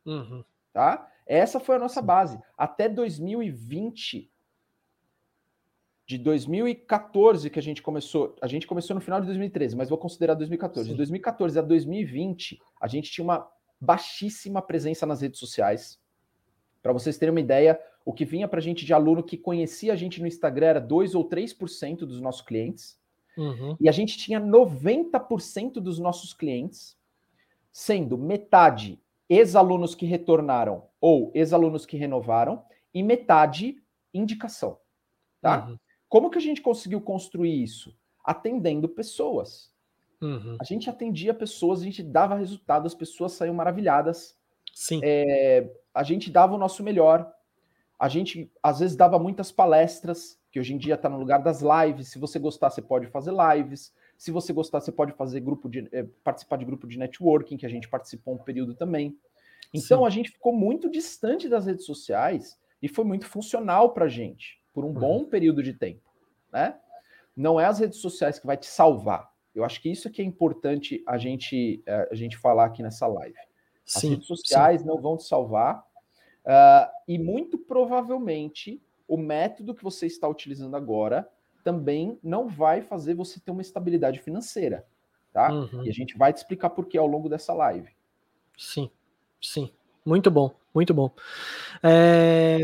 Uhum. 0.05 0.43
Tá? 0.73 1.09
Essa 1.25 1.59
foi 1.59 1.77
a 1.77 1.79
nossa 1.79 2.01
base. 2.01 2.39
Até 2.57 2.89
2020, 2.89 4.29
de 6.05 6.17
2014 6.17 7.49
que 7.49 7.59
a 7.59 7.61
gente 7.61 7.81
começou, 7.81 8.35
a 8.41 8.47
gente 8.47 8.67
começou 8.67 8.95
no 8.95 9.01
final 9.01 9.21
de 9.21 9.27
2013, 9.27 9.75
mas 9.75 9.89
vou 9.89 9.97
considerar 9.97 10.33
2014. 10.33 10.87
Sim. 10.87 10.93
De 10.93 10.97
2014 10.97 11.59
a 11.59 11.61
2020, 11.61 12.59
a 12.81 12.87
gente 12.87 13.11
tinha 13.11 13.23
uma 13.23 13.47
baixíssima 13.79 14.61
presença 14.61 15.05
nas 15.05 15.21
redes 15.21 15.39
sociais. 15.39 15.99
Para 16.81 16.91
vocês 16.91 17.17
terem 17.17 17.31
uma 17.31 17.39
ideia, 17.39 17.79
o 18.03 18.11
que 18.11 18.25
vinha 18.25 18.47
para 18.47 18.59
a 18.59 18.61
gente 18.61 18.85
de 18.85 18.93
aluno 18.93 19.23
que 19.23 19.37
conhecia 19.37 19.93
a 19.93 19.95
gente 19.95 20.19
no 20.19 20.27
Instagram 20.27 20.67
era 20.67 20.81
2 20.81 21.15
ou 21.15 21.29
3% 21.29 21.99
dos 21.99 22.19
nossos 22.19 22.41
clientes. 22.41 22.98
Uhum. 23.39 23.77
E 23.79 23.87
a 23.87 23.91
gente 23.91 24.17
tinha 24.17 24.39
90% 24.39 25.75
dos 25.75 25.97
nossos 25.97 26.33
clientes 26.33 26.97
sendo 27.71 28.17
metade 28.17 28.99
ex-alunos 29.29 29.95
que 29.95 30.05
retornaram 30.05 30.83
ou 30.99 31.31
ex-alunos 31.33 31.85
que 31.85 31.95
renovaram 31.95 32.63
e 32.93 33.01
metade 33.01 33.81
indicação, 34.13 34.77
tá? 35.39 35.67
Uhum. 35.67 35.77
Como 36.09 36.29
que 36.29 36.37
a 36.37 36.41
gente 36.41 36.61
conseguiu 36.61 36.99
construir 36.99 37.63
isso? 37.63 37.95
Atendendo 38.25 38.89
pessoas. 38.89 39.71
Uhum. 40.19 40.57
A 40.59 40.63
gente 40.63 40.89
atendia 40.89 41.33
pessoas, 41.33 41.79
a 41.79 41.83
gente 41.83 42.03
dava 42.03 42.35
resultado, 42.35 42.87
as 42.87 42.95
pessoas 42.95 43.33
saíam 43.33 43.53
maravilhadas. 43.53 44.37
Sim. 44.73 44.99
É, 45.03 45.71
a 45.93 46.03
gente 46.03 46.31
dava 46.31 46.55
o 46.55 46.57
nosso 46.57 46.83
melhor. 46.83 47.31
A 47.97 48.09
gente, 48.09 48.51
às 48.61 48.79
vezes, 48.79 48.95
dava 48.95 49.19
muitas 49.19 49.51
palestras, 49.51 50.38
que 50.51 50.59
hoje 50.59 50.73
em 50.73 50.77
dia 50.77 50.95
está 50.95 51.07
no 51.07 51.17
lugar 51.17 51.41
das 51.41 51.61
lives. 51.61 52.09
Se 52.09 52.17
você 52.19 52.39
gostar, 52.39 52.69
você 52.69 52.81
pode 52.81 53.07
fazer 53.07 53.31
lives. 53.31 53.93
Se 54.17 54.31
você 54.31 54.51
gostar, 54.51 54.81
você 54.81 54.91
pode 54.91 55.13
fazer 55.13 55.39
grupo 55.39 55.69
de 55.69 55.87
é, 55.91 56.03
participar 56.23 56.57
de 56.57 56.65
grupo 56.65 56.87
de 56.87 56.97
networking, 56.97 57.57
que 57.57 57.65
a 57.65 57.69
gente 57.69 57.87
participou 57.87 58.35
um 58.35 58.37
período 58.37 58.73
também. 58.73 59.17
Então 59.73 59.99
Sim. 59.99 60.07
a 60.07 60.09
gente 60.09 60.31
ficou 60.31 60.53
muito 60.53 60.89
distante 60.89 61.47
das 61.47 61.65
redes 61.65 61.85
sociais 61.85 62.59
e 62.81 62.87
foi 62.87 63.05
muito 63.05 63.25
funcional 63.25 63.93
para 63.93 64.05
a 64.05 64.09
gente 64.09 64.59
por 64.73 64.83
um 64.83 64.87
uhum. 64.87 64.93
bom 64.93 65.25
período 65.25 65.61
de 65.61 65.73
tempo, 65.73 66.09
né? 66.51 66.79
Não 67.35 67.59
é 67.59 67.65
as 67.65 67.79
redes 67.79 67.99
sociais 67.99 68.39
que 68.39 68.47
vai 68.47 68.57
te 68.57 68.65
salvar. 68.65 69.31
Eu 69.53 69.63
acho 69.63 69.81
que 69.81 69.89
isso 69.89 70.07
é 70.07 70.11
que 70.11 70.21
é 70.21 70.25
importante 70.25 71.03
a 71.05 71.17
gente 71.17 71.81
é, 71.85 72.09
a 72.11 72.15
gente 72.15 72.37
falar 72.37 72.65
aqui 72.65 72.81
nessa 72.81 73.07
live. 73.07 73.37
As 73.85 74.01
sim, 74.01 74.11
redes 74.11 74.27
sociais 74.27 74.81
sim. 74.81 74.87
não 74.87 74.99
vão 74.99 75.17
te 75.17 75.23
salvar 75.23 75.79
uh, 75.79 76.91
e 77.07 77.17
muito 77.17 77.57
provavelmente 77.57 78.81
o 79.09 79.17
método 79.17 79.73
que 79.73 79.83
você 79.83 80.05
está 80.05 80.27
utilizando 80.27 80.75
agora 80.75 81.27
também 81.63 82.17
não 82.23 82.47
vai 82.47 82.81
fazer 82.81 83.15
você 83.15 83.39
ter 83.39 83.51
uma 83.51 83.61
estabilidade 83.61 84.19
financeira, 84.19 84.85
tá? 85.33 85.51
Uhum. 85.51 85.83
E 85.83 85.89
a 85.89 85.93
gente 85.93 86.17
vai 86.17 86.31
te 86.31 86.37
explicar 86.37 86.69
por 86.69 86.85
que 86.85 86.97
ao 86.97 87.07
longo 87.07 87.27
dessa 87.27 87.53
live. 87.53 87.89
Sim, 88.57 88.89
sim, 89.41 89.71
muito 90.05 90.29
bom, 90.29 90.53
muito 90.73 90.93
bom. 90.93 91.11
É... 91.83 92.59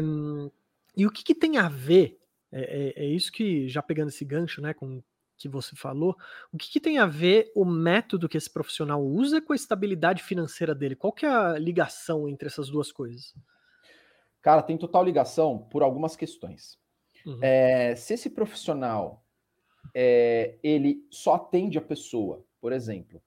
E 0.95 1.05
o 1.05 1.11
que, 1.11 1.23
que, 1.23 1.35
tem 1.35 1.57
a 1.57 1.67
ver? 1.67 2.19
É, 2.51 2.93
é, 2.97 3.03
é, 3.03 3.05
isso 3.07 3.31
que 3.31 3.67
já 3.67 3.81
pegando 3.81 4.09
esse 4.09 4.23
gancho, 4.23 4.61
né, 4.61 4.73
com 4.73 5.03
que 5.37 5.49
você 5.49 5.75
falou, 5.75 6.15
o 6.53 6.57
que, 6.57 6.71
que, 6.71 6.79
tem 6.79 6.97
a 6.97 7.05
ver 7.05 7.51
o 7.53 7.65
método 7.65 8.29
que 8.29 8.37
esse 8.37 8.49
profissional 8.49 9.03
usa 9.03 9.41
com 9.41 9.51
a 9.51 9.55
estabilidade 9.55 10.23
financeira 10.23 10.73
dele? 10.73 10.95
Qual 10.95 11.11
que 11.11 11.25
é 11.25 11.29
a 11.29 11.59
ligação 11.59 12.29
entre 12.29 12.47
essas 12.47 12.69
duas 12.69 12.91
coisas? 12.93 13.35
Cara, 14.45 14.61
tem 14.61 14.77
total 14.77 15.03
ligação 15.03 15.57
por 15.57 15.81
algumas 15.81 16.15
questões. 16.15 16.77
Uhum. 17.25 17.39
É, 17.41 17.95
se 17.95 18.13
esse 18.13 18.29
profissional 18.29 19.25
é, 19.91 20.59
ele 20.61 21.03
só 21.09 21.33
atende 21.33 21.79
a 21.79 21.81
pessoa, 21.81 22.45
por 22.61 22.71
exemplo, 22.71 23.19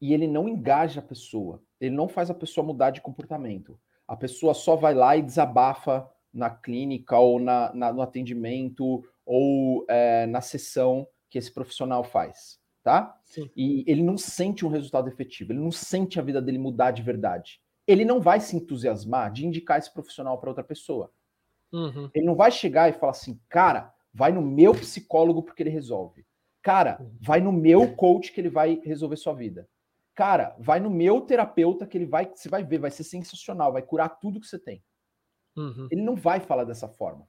e 0.00 0.14
ele 0.14 0.26
não 0.26 0.48
engaja 0.48 1.00
a 1.00 1.02
pessoa, 1.02 1.62
ele 1.78 1.94
não 1.94 2.08
faz 2.08 2.30
a 2.30 2.34
pessoa 2.34 2.66
mudar 2.66 2.88
de 2.88 3.02
comportamento, 3.02 3.78
a 4.06 4.16
pessoa 4.16 4.54
só 4.54 4.74
vai 4.74 4.94
lá 4.94 5.18
e 5.18 5.22
desabafa 5.22 6.08
na 6.32 6.48
clínica 6.48 7.18
ou 7.18 7.38
na, 7.38 7.70
na 7.74 7.92
no 7.92 8.00
atendimento 8.00 9.04
ou 9.26 9.84
é, 9.86 10.24
na 10.24 10.40
sessão 10.40 11.06
que 11.28 11.36
esse 11.36 11.52
profissional 11.52 12.02
faz, 12.02 12.58
tá? 12.82 13.20
Sim. 13.26 13.50
E 13.54 13.84
ele 13.86 14.02
não 14.02 14.16
sente 14.16 14.64
um 14.64 14.70
resultado 14.70 15.08
efetivo, 15.08 15.52
ele 15.52 15.60
não 15.60 15.70
sente 15.70 16.18
a 16.18 16.22
vida 16.22 16.40
dele 16.40 16.56
mudar 16.56 16.90
de 16.90 17.02
verdade 17.02 17.60
ele 17.88 18.04
não 18.04 18.20
vai 18.20 18.38
se 18.38 18.54
entusiasmar 18.54 19.32
de 19.32 19.46
indicar 19.46 19.78
esse 19.78 19.92
profissional 19.92 20.36
para 20.38 20.50
outra 20.50 20.62
pessoa. 20.62 21.10
Uhum. 21.72 22.10
Ele 22.14 22.26
não 22.26 22.34
vai 22.34 22.50
chegar 22.50 22.90
e 22.90 22.92
falar 22.92 23.12
assim, 23.12 23.40
cara, 23.48 23.92
vai 24.12 24.30
no 24.30 24.42
meu 24.42 24.72
psicólogo 24.72 25.42
porque 25.42 25.62
ele 25.62 25.70
resolve. 25.70 26.26
Cara, 26.62 26.98
uhum. 27.00 27.16
vai 27.18 27.40
no 27.40 27.50
meu 27.50 27.96
coach 27.96 28.30
que 28.30 28.40
ele 28.40 28.50
vai 28.50 28.78
resolver 28.84 29.16
sua 29.16 29.32
vida. 29.32 29.66
Cara, 30.14 30.54
vai 30.58 30.80
no 30.80 30.90
meu 30.90 31.22
terapeuta 31.22 31.86
que 31.86 31.96
ele 31.96 32.04
vai, 32.04 32.30
você 32.34 32.48
vai 32.48 32.62
ver, 32.62 32.78
vai 32.78 32.90
ser 32.90 33.04
sensacional, 33.04 33.72
vai 33.72 33.82
curar 33.82 34.18
tudo 34.20 34.40
que 34.40 34.46
você 34.46 34.58
tem. 34.58 34.82
Uhum. 35.56 35.88
Ele 35.90 36.02
não 36.02 36.14
vai 36.14 36.40
falar 36.40 36.64
dessa 36.64 36.88
forma. 36.88 37.26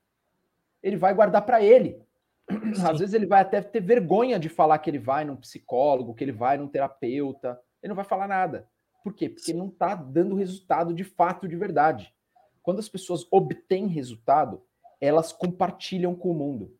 Ele 0.84 0.98
vai 0.98 1.13
guardar 1.13 1.46
para 1.46 1.63
ele. 1.63 2.01
Sim. 2.50 2.86
Às 2.86 3.00
vezes 3.00 3.13
ele 3.13 3.28
vai 3.28 3.42
até 3.42 3.62
ter 3.62 3.80
vergonha 3.80 4.39
de 4.39 4.50
falar 4.50 4.80
que 4.80 4.89
ele 4.89 5.00
vai 5.00 5.24
num 5.24 5.36
psicólogo, 5.36 6.13
que 6.16 6.24
ele 6.24 6.32
vai 6.32 6.58
num 6.58 6.68
terapeuta. 6.68 7.60
Ele 7.82 7.89
não 7.89 7.96
vai 7.96 8.06
falar 8.06 8.28
nada. 8.28 8.68
Por 9.10 9.16
quê? 9.16 9.28
Porque 9.28 9.54
não 9.54 9.70
está 9.70 9.96
dando 9.96 10.36
resultado 10.36 10.94
de 10.94 11.04
fato, 11.04 11.48
de 11.48 11.56
verdade. 11.56 12.13
Quando 12.62 12.78
as 12.78 12.88
pessoas 12.88 13.25
obtêm 13.32 13.88
resultado, 13.88 14.62
elas 15.01 15.32
compartilham 15.32 16.13
com 16.13 16.30
o 16.30 16.36
mundo, 16.36 16.78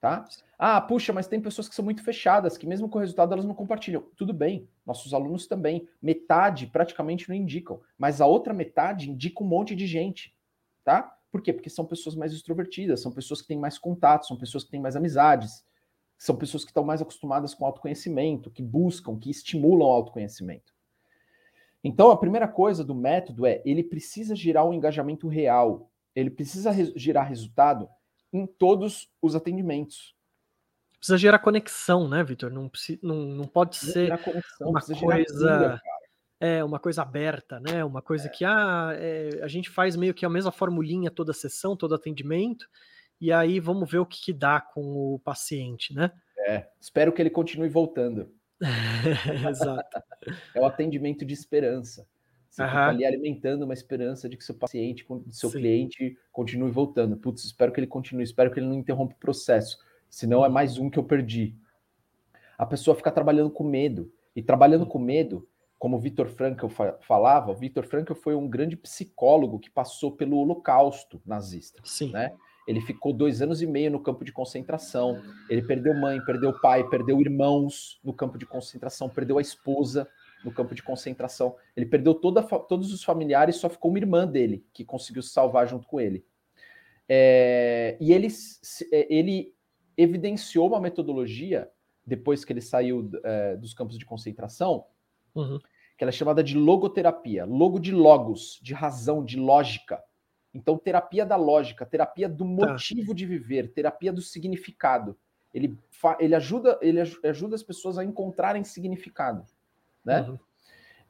tá? 0.00 0.26
Ah, 0.58 0.80
puxa, 0.80 1.12
mas 1.12 1.28
tem 1.28 1.40
pessoas 1.40 1.68
que 1.68 1.76
são 1.76 1.84
muito 1.84 2.02
fechadas, 2.02 2.58
que 2.58 2.66
mesmo 2.66 2.88
com 2.88 2.98
o 2.98 3.00
resultado 3.00 3.32
elas 3.32 3.44
não 3.44 3.54
compartilham. 3.54 4.02
Tudo 4.16 4.32
bem, 4.32 4.68
nossos 4.84 5.14
alunos 5.14 5.46
também. 5.46 5.88
Metade 6.02 6.66
praticamente 6.66 7.28
não 7.28 7.36
indicam, 7.36 7.80
mas 7.96 8.20
a 8.20 8.26
outra 8.26 8.52
metade 8.52 9.08
indica 9.08 9.44
um 9.44 9.46
monte 9.46 9.76
de 9.76 9.86
gente, 9.86 10.36
tá? 10.82 11.16
Por 11.30 11.40
quê? 11.42 11.52
Porque 11.52 11.70
são 11.70 11.86
pessoas 11.86 12.16
mais 12.16 12.32
extrovertidas, 12.32 13.00
são 13.00 13.12
pessoas 13.12 13.40
que 13.40 13.46
têm 13.46 13.58
mais 13.58 13.78
contato, 13.78 14.26
são 14.26 14.36
pessoas 14.36 14.64
que 14.64 14.70
têm 14.72 14.80
mais 14.80 14.96
amizades, 14.96 15.64
são 16.18 16.34
pessoas 16.34 16.64
que 16.64 16.72
estão 16.72 16.82
mais 16.82 17.00
acostumadas 17.00 17.54
com 17.54 17.64
autoconhecimento, 17.64 18.50
que 18.50 18.64
buscam, 18.64 19.16
que 19.16 19.30
estimulam 19.30 19.86
o 19.86 19.92
autoconhecimento. 19.92 20.76
Então, 21.82 22.10
a 22.10 22.16
primeira 22.16 22.48
coisa 22.48 22.84
do 22.84 22.94
método 22.94 23.46
é 23.46 23.62
ele 23.64 23.82
precisa 23.82 24.34
gerar 24.34 24.64
um 24.64 24.72
engajamento 24.72 25.28
real, 25.28 25.90
ele 26.14 26.30
precisa 26.30 26.70
re 26.70 26.92
gerar 26.96 27.24
resultado 27.24 27.88
em 28.32 28.46
todos 28.46 29.08
os 29.22 29.34
atendimentos. 29.34 30.14
Precisa 30.98 31.16
gerar 31.16 31.38
conexão, 31.38 32.08
né, 32.08 32.24
Vitor? 32.24 32.50
Não, 32.50 32.70
não, 33.02 33.16
não 33.26 33.46
pode 33.46 33.76
ser 33.76 34.18
conexão, 34.18 34.70
uma 34.70 34.80
coisa. 34.80 35.80
é, 36.40 36.64
uma 36.64 36.78
coisa 36.80 37.02
aberta, 37.02 37.60
né? 37.60 37.84
Uma 37.84 38.02
coisa 38.02 38.26
é. 38.26 38.30
que 38.30 38.44
ah, 38.44 38.90
é, 38.94 39.40
a 39.42 39.48
gente 39.48 39.70
faz 39.70 39.94
meio 39.94 40.12
que 40.12 40.26
a 40.26 40.30
mesma 40.30 40.50
formulinha 40.50 41.10
toda 41.10 41.32
sessão, 41.32 41.76
todo 41.76 41.94
atendimento, 41.94 42.68
e 43.20 43.32
aí 43.32 43.60
vamos 43.60 43.90
ver 43.90 43.98
o 43.98 44.06
que, 44.06 44.20
que 44.20 44.32
dá 44.32 44.60
com 44.60 45.14
o 45.14 45.20
paciente, 45.20 45.94
né? 45.94 46.10
É, 46.46 46.68
espero 46.80 47.12
que 47.12 47.20
ele 47.22 47.30
continue 47.30 47.68
voltando. 47.68 48.32
Exato. 49.48 50.02
é 50.54 50.60
o 50.60 50.66
atendimento 50.66 51.24
de 51.24 51.34
esperança. 51.34 52.06
Você 52.50 52.62
uhum. 52.62 52.68
fica 52.68 52.88
ali 52.88 53.04
alimentando 53.04 53.62
uma 53.62 53.74
esperança 53.74 54.28
de 54.28 54.36
que 54.36 54.44
seu 54.44 54.54
paciente, 54.54 55.06
seu 55.30 55.50
Sim. 55.50 55.58
cliente 55.58 56.18
continue 56.32 56.70
voltando. 56.70 57.16
Putz, 57.16 57.44
espero 57.44 57.72
que 57.72 57.78
ele 57.80 57.86
continue, 57.86 58.24
espero 58.24 58.50
que 58.50 58.58
ele 58.58 58.66
não 58.66 58.74
interrompa 58.74 59.14
o 59.14 59.18
processo. 59.18 59.78
Senão 60.08 60.44
é 60.44 60.48
mais 60.48 60.78
um 60.78 60.88
que 60.88 60.98
eu 60.98 61.04
perdi. 61.04 61.54
A 62.56 62.66
pessoa 62.66 62.96
fica 62.96 63.12
trabalhando 63.12 63.50
com 63.50 63.64
medo. 63.64 64.12
E 64.34 64.42
trabalhando 64.42 64.86
com 64.86 64.98
medo, 64.98 65.48
como 65.78 65.96
o 65.96 66.00
Victor 66.00 66.28
Frankl 66.28 66.68
falava, 67.00 67.50
o 67.52 67.54
Victor 67.54 67.84
Frankl 67.84 68.14
foi 68.14 68.34
um 68.34 68.48
grande 68.48 68.76
psicólogo 68.76 69.58
que 69.58 69.70
passou 69.70 70.12
pelo 70.12 70.38
holocausto 70.38 71.20
nazista. 71.24 71.80
Sim. 71.84 72.12
Né? 72.12 72.32
Ele 72.68 72.82
ficou 72.82 73.14
dois 73.14 73.40
anos 73.40 73.62
e 73.62 73.66
meio 73.66 73.90
no 73.90 73.98
campo 73.98 74.22
de 74.22 74.30
concentração. 74.30 75.22
Ele 75.48 75.62
perdeu 75.62 75.94
mãe, 75.94 76.22
perdeu 76.22 76.52
pai, 76.60 76.86
perdeu 76.86 77.18
irmãos 77.18 77.98
no 78.04 78.12
campo 78.12 78.36
de 78.36 78.44
concentração, 78.44 79.08
perdeu 79.08 79.38
a 79.38 79.40
esposa 79.40 80.06
no 80.44 80.52
campo 80.52 80.74
de 80.74 80.82
concentração. 80.82 81.56
Ele 81.74 81.86
perdeu 81.86 82.12
toda, 82.12 82.42
todos 82.42 82.92
os 82.92 83.02
familiares, 83.02 83.56
só 83.56 83.70
ficou 83.70 83.90
uma 83.90 83.98
irmã 83.98 84.26
dele 84.26 84.66
que 84.74 84.84
conseguiu 84.84 85.22
se 85.22 85.30
salvar 85.30 85.66
junto 85.66 85.88
com 85.88 85.98
ele. 85.98 86.26
É, 87.08 87.96
e 87.98 88.12
ele, 88.12 88.28
é, 88.92 89.14
ele 89.14 89.54
evidenciou 89.96 90.68
uma 90.68 90.78
metodologia 90.78 91.70
depois 92.04 92.44
que 92.44 92.52
ele 92.52 92.60
saiu 92.60 93.10
é, 93.24 93.56
dos 93.56 93.72
campos 93.72 93.98
de 93.98 94.04
concentração, 94.04 94.84
uhum. 95.34 95.58
que 95.96 96.04
ela 96.04 96.10
é 96.10 96.12
chamada 96.12 96.44
de 96.44 96.54
logoterapia, 96.54 97.46
logo 97.46 97.78
de 97.78 97.92
logos, 97.92 98.60
de 98.62 98.74
razão, 98.74 99.24
de 99.24 99.38
lógica. 99.38 100.02
Então, 100.58 100.76
terapia 100.76 101.24
da 101.24 101.36
lógica, 101.36 101.86
terapia 101.86 102.28
do 102.28 102.44
tá. 102.44 102.66
motivo 102.72 103.08
tá. 103.08 103.14
de 103.14 103.24
viver, 103.24 103.68
terapia 103.68 104.12
do 104.12 104.20
significado. 104.20 105.16
Ele, 105.54 105.78
ele, 106.18 106.34
ajuda, 106.34 106.76
ele 106.82 107.00
ajuda 107.00 107.54
as 107.54 107.62
pessoas 107.62 107.96
a 107.96 108.04
encontrarem 108.04 108.64
significado. 108.64 109.46
Né? 110.04 110.22
Uhum. 110.22 110.38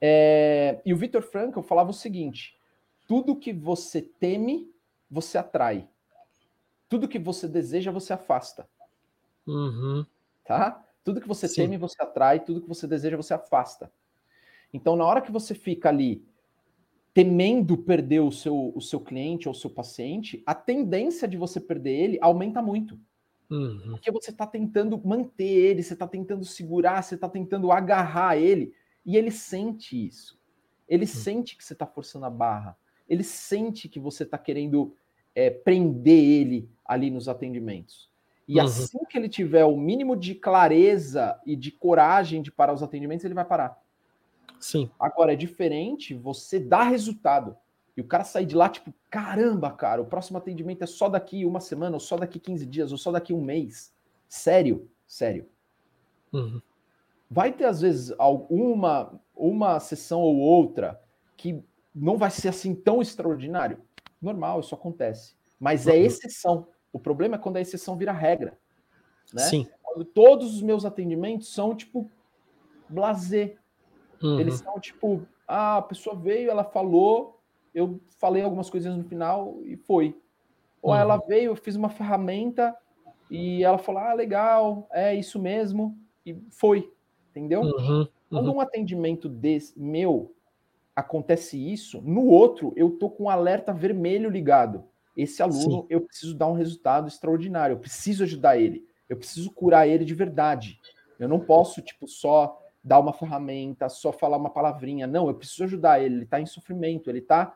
É, 0.00 0.81
e 0.85 0.93
o 0.93 0.97
Victor 0.99 1.23
Frankl 1.23 1.62
falava 1.62 1.88
o 1.90 1.95
seguinte: 1.95 2.59
tudo 3.07 3.35
que 3.35 3.55
você 3.55 4.02
teme, 4.02 4.71
você 5.11 5.38
atrai. 5.38 5.88
Tudo 6.87 7.09
que 7.09 7.19
você 7.19 7.49
deseja, 7.49 7.90
você 7.90 8.12
afasta. 8.12 8.69
Uhum. 9.47 10.05
Tá? 10.45 10.85
Tudo 11.02 11.23
que 11.23 11.28
você 11.28 11.49
Sim. 11.49 11.62
teme, 11.62 11.78
você 11.78 12.02
atrai. 12.02 12.40
Tudo 12.40 12.61
que 12.61 12.69
você 12.69 12.87
deseja, 12.87 13.17
você 13.17 13.33
afasta. 13.33 13.90
Então, 14.75 14.95
na 14.95 15.07
hora 15.07 15.23
que 15.23 15.33
você 15.33 15.55
fica 15.55 15.88
ali 15.88 16.23
temendo 17.19 17.77
perder 17.77 18.21
o 18.21 18.31
seu, 18.31 18.73
o 18.77 18.81
seu 18.81 19.01
cliente 19.01 19.49
ou 19.49 19.53
o 19.53 19.57
seu 19.57 19.69
paciente, 19.69 20.41
a 20.47 20.55
tendência 20.55 21.27
de 21.27 21.37
você 21.37 21.59
perder 21.61 21.91
ele 21.91 22.19
aumenta 22.21 22.63
muito. 22.63 22.97
Uhum. 23.51 23.91
Porque 23.91 24.09
você 24.13 24.31
está 24.31 24.47
tentando 24.47 24.97
manter 25.05 25.43
ele, 25.43 25.83
você 25.83 25.95
está 25.95 26.07
tentando 26.07 26.45
segurar, 26.45 27.03
você 27.03 27.17
está 27.17 27.29
tentando 27.29 27.73
agarrar 27.73 28.37
ele, 28.37 28.73
e 29.05 29.17
ele 29.17 29.33
sente 29.33 30.07
isso. 30.07 30.41
Ele 30.89 31.07
uhum. 31.07 31.09
sente 31.09 31.57
que 31.57 31.65
você 31.65 31.73
está 31.73 31.89
forçando 31.89 32.25
a 32.25 32.31
barra. 32.31 32.79
Ele 33.09 33.25
sente 33.25 33.89
que 33.89 33.99
você 33.99 34.23
está 34.23 34.39
querendo 34.39 34.95
é, 35.35 35.51
prender 35.51 36.23
ele 36.23 36.71
ali 36.85 37.11
nos 37.11 37.29
atendimentos. 37.29 38.09
E 38.47 38.61
uhum. 38.61 38.65
assim 38.65 38.99
que 39.11 39.19
ele 39.19 39.29
tiver 39.29 39.65
o 39.65 39.77
mínimo 39.77 40.15
de 40.15 40.37
clareza 40.37 41.37
e 41.45 41.57
de 41.57 41.73
coragem 41.73 42.43
de 42.43 42.53
parar 42.53 42.75
os 42.75 42.83
atendimentos, 42.85 43.25
ele 43.25 43.35
vai 43.35 43.45
parar. 43.45 43.77
Sim. 44.61 44.91
Agora, 44.99 45.33
é 45.33 45.37
diferente 45.37 46.15
você 46.15 46.59
dar 46.59 46.85
resultado. 46.85 47.57
e 47.97 48.00
o 48.00 48.07
cara 48.07 48.23
sair 48.23 48.47
de 48.47 48.55
lá, 48.55 48.69
tipo, 48.69 48.95
caramba, 49.11 49.73
cara, 49.73 50.00
o 50.00 50.07
próximo 50.07 50.38
atendimento 50.38 50.83
é 50.83 50.87
só 50.87 51.09
daqui 51.09 51.45
uma 51.45 51.59
semana, 51.59 51.97
ou 51.97 52.00
só 52.00 52.17
daqui 52.17 52.38
15 52.38 52.65
dias, 52.65 52.93
ou 52.93 52.99
só 52.99 53.11
daqui 53.11 53.33
um 53.35 53.41
mês. 53.43 53.93
Sério, 54.29 54.88
sério. 55.05 55.49
Uhum. 56.33 56.62
Vai 57.29 57.53
ter, 57.53 57.65
às 57.65 57.81
vezes, 57.81 58.15
alguma 58.17 59.21
uma 59.35 59.79
sessão 59.79 60.21
ou 60.21 60.37
outra 60.37 61.00
que 61.37 61.62
não 61.95 62.17
vai 62.17 62.31
ser 62.31 62.49
assim 62.49 62.75
tão 62.75 63.00
extraordinário. 63.00 63.81
Normal, 64.21 64.61
isso 64.61 64.75
acontece. 64.75 65.35
Mas 65.59 65.87
é 65.87 65.93
uhum. 65.93 65.97
é 65.97 66.00
exceção. 66.00 66.69
O 66.93 66.99
problema 66.99 67.37
é 67.37 67.38
quando 67.38 67.57
a 67.57 67.61
exceção 67.61 67.97
vira 67.97 68.12
regra. 68.12 68.59
Né? 69.33 69.43
Sim. 69.43 69.69
Quando 69.83 70.05
todos 70.05 70.55
os 70.55 70.62
meus 70.62 70.85
atendimentos 70.85 71.53
são, 71.53 71.75
tipo, 71.75 72.11
blazer. 72.88 73.59
Uhum. 74.23 74.41
Eles 74.41 74.55
são, 74.57 74.79
tipo, 74.81 75.23
ah, 75.47 75.79
a 75.79 75.83
pessoa 75.83 76.17
veio, 76.17 76.51
ela 76.51 76.65
falou, 76.65 77.41
eu 77.75 78.01
falei 78.19 78.43
algumas 78.43 78.69
coisinhas 78.69 78.97
no 78.97 79.05
final 79.05 79.59
e 79.65 79.77
foi. 79.77 80.17
Ou 80.83 80.93
uhum. 80.93 80.99
ela 80.99 81.17
veio, 81.19 81.51
eu 81.51 81.57
fiz 81.57 81.77
uma 81.77 81.89
ferramenta 81.89 82.77
e 83.31 83.63
ela 83.63 83.79
falou: 83.79 84.03
ah, 84.03 84.13
legal, 84.13 84.89
é 84.93 85.15
isso 85.15 85.39
mesmo, 85.39 85.97
e 86.25 86.37
foi. 86.51 86.93
Entendeu? 87.31 87.63
Uhum. 87.63 88.09
Quando 88.29 88.49
uhum. 88.49 88.57
um 88.57 88.61
atendimento 88.61 89.29
desse 89.29 89.79
meu 89.79 90.35
acontece 90.95 91.57
isso, 91.57 92.03
no 92.03 92.27
outro 92.27 92.73
eu 92.77 92.91
tô 92.91 93.09
com 93.09 93.25
um 93.25 93.31
alerta 93.31 93.73
vermelho 93.73 94.29
ligado. 94.29 94.85
Esse 95.17 95.43
aluno, 95.43 95.83
Sim. 95.83 95.87
eu 95.91 96.01
preciso 96.01 96.35
dar 96.35 96.47
um 96.47 96.53
resultado 96.53 97.09
extraordinário, 97.09 97.75
eu 97.75 97.79
preciso 97.79 98.23
ajudar 98.23 98.57
ele, 98.57 98.85
eu 99.09 99.17
preciso 99.17 99.51
curar 99.51 99.89
ele 99.89 100.05
de 100.05 100.15
verdade. 100.15 100.79
Eu 101.19 101.29
não 101.29 101.41
posso, 101.41 101.83
tipo, 101.83 102.07
só 102.07 102.61
dar 102.88 102.99
uma 102.99 103.12
ferramenta, 103.12 103.88
só 103.88 104.11
falar 104.11 104.38
uma 104.38 104.49
palavrinha. 104.49 105.07
Não, 105.07 105.28
eu 105.28 105.35
preciso 105.35 105.64
ajudar 105.64 106.02
ele, 106.02 106.14
ele 106.14 106.25
está 106.25 106.40
em 106.40 106.47
sofrimento, 106.47 107.11
ele 107.11 107.18
está 107.18 107.54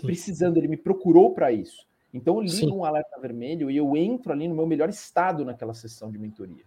precisando, 0.00 0.56
ele 0.56 0.68
me 0.68 0.76
procurou 0.76 1.34
para 1.34 1.50
isso. 1.50 1.86
Então 2.14 2.36
eu 2.36 2.40
ligo 2.42 2.54
Sim. 2.54 2.72
um 2.72 2.84
alerta 2.84 3.20
vermelho 3.20 3.70
e 3.70 3.76
eu 3.76 3.96
entro 3.96 4.32
ali 4.32 4.46
no 4.46 4.54
meu 4.54 4.66
melhor 4.66 4.88
estado 4.88 5.44
naquela 5.44 5.74
sessão 5.74 6.10
de 6.10 6.18
mentoria. 6.18 6.64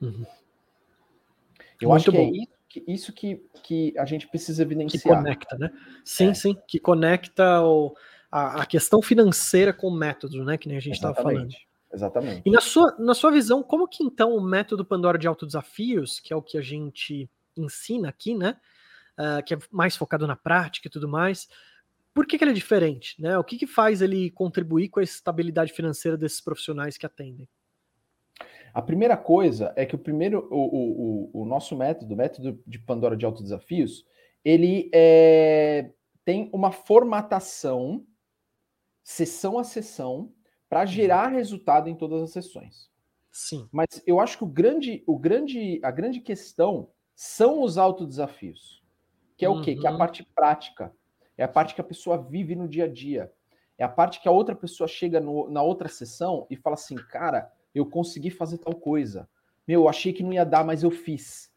Uhum. 0.00 0.24
Eu 1.80 1.90
Muito 1.90 1.96
acho 1.96 2.10
que 2.10 2.16
é 2.16 2.20
bom. 2.20 2.26
é 2.26 2.38
isso 2.38 2.56
que, 2.68 2.84
isso 2.86 3.12
que, 3.12 3.46
que 3.62 3.98
a 3.98 4.04
gente 4.06 4.26
precisa 4.28 4.62
evidenciar. 4.62 5.02
Que 5.02 5.08
conecta, 5.08 5.58
né? 5.58 5.70
Sim, 6.04 6.28
é. 6.28 6.34
sim, 6.34 6.56
que 6.66 6.78
conecta 6.78 7.62
o, 7.62 7.94
a, 8.30 8.62
a, 8.62 8.66
questão 8.66 9.02
financeira 9.02 9.72
com 9.72 9.88
o 9.88 9.94
método, 9.94 10.42
né? 10.44 10.56
Que 10.56 10.68
nem 10.68 10.76
a 10.76 10.80
gente 10.80 10.94
estava 10.94 11.14
falando. 11.14 11.54
Exatamente. 11.96 12.42
E 12.44 12.50
na 12.50 12.60
sua, 12.60 12.94
na 12.98 13.14
sua 13.14 13.30
visão, 13.30 13.62
como 13.62 13.88
que 13.88 14.04
então 14.04 14.36
o 14.36 14.40
método 14.40 14.84
Pandora 14.84 15.18
de 15.18 15.26
autodesafios, 15.26 16.20
que 16.20 16.32
é 16.32 16.36
o 16.36 16.42
que 16.42 16.58
a 16.58 16.62
gente 16.62 17.28
ensina 17.56 18.10
aqui, 18.10 18.34
né? 18.34 18.56
Uh, 19.18 19.42
que 19.44 19.54
é 19.54 19.58
mais 19.70 19.96
focado 19.96 20.26
na 20.26 20.36
prática 20.36 20.88
e 20.88 20.90
tudo 20.90 21.08
mais, 21.08 21.48
por 22.12 22.26
que, 22.26 22.36
que 22.36 22.44
ele 22.44 22.50
é 22.50 22.54
diferente? 22.54 23.20
Né? 23.20 23.38
O 23.38 23.44
que, 23.44 23.56
que 23.56 23.66
faz 23.66 24.02
ele 24.02 24.30
contribuir 24.30 24.90
com 24.90 25.00
a 25.00 25.02
estabilidade 25.02 25.72
financeira 25.72 26.18
desses 26.18 26.40
profissionais 26.40 26.98
que 26.98 27.06
atendem? 27.06 27.48
A 28.74 28.82
primeira 28.82 29.16
coisa 29.16 29.72
é 29.74 29.86
que 29.86 29.94
o 29.94 29.98
primeiro, 29.98 30.46
o, 30.50 31.30
o, 31.32 31.42
o 31.42 31.44
nosso 31.46 31.74
método, 31.74 32.12
o 32.12 32.16
método 32.16 32.62
de 32.66 32.78
Pandora 32.78 33.16
de 33.16 33.24
autodesafios, 33.24 34.04
ele 34.44 34.90
é, 34.92 35.90
tem 36.26 36.50
uma 36.52 36.70
formatação, 36.70 38.06
sessão 39.02 39.58
a 39.58 39.64
sessão, 39.64 40.30
para 40.68 40.80
uhum. 40.80 40.86
gerar 40.86 41.28
resultado 41.28 41.88
em 41.88 41.94
todas 41.94 42.22
as 42.22 42.30
sessões. 42.30 42.90
Sim. 43.30 43.68
Mas 43.72 44.02
eu 44.06 44.18
acho 44.18 44.38
que 44.38 44.44
o 44.44 44.48
grande, 44.48 45.02
o 45.06 45.18
grande, 45.18 45.80
a 45.82 45.90
grande 45.90 46.20
questão 46.20 46.88
são 47.14 47.62
os 47.62 47.78
autodesafios, 47.78 48.82
que 49.36 49.44
é 49.44 49.48
o 49.48 49.60
quê? 49.62 49.76
Que 49.76 49.86
é 49.86 49.88
a 49.88 49.92
uhum. 49.92 49.98
parte 49.98 50.24
prática 50.34 50.92
é 51.36 51.44
a 51.44 51.48
parte 51.48 51.74
que 51.74 51.80
a 51.80 51.84
pessoa 51.84 52.16
vive 52.16 52.54
no 52.54 52.66
dia 52.66 52.84
a 52.84 52.88
dia. 52.88 53.32
É 53.78 53.84
a 53.84 53.88
parte 53.88 54.20
que 54.20 54.28
a 54.28 54.32
outra 54.32 54.54
pessoa 54.54 54.88
chega 54.88 55.20
no, 55.20 55.50
na 55.50 55.62
outra 55.62 55.88
sessão 55.88 56.46
e 56.48 56.56
fala 56.56 56.74
assim: 56.74 56.96
cara, 56.96 57.52
eu 57.74 57.84
consegui 57.84 58.30
fazer 58.30 58.58
tal 58.58 58.74
coisa. 58.74 59.28
Meu, 59.68 59.82
eu 59.82 59.88
achei 59.88 60.12
que 60.12 60.22
não 60.22 60.32
ia 60.32 60.44
dar, 60.44 60.64
mas 60.64 60.82
eu 60.82 60.90
fiz. 60.90 61.52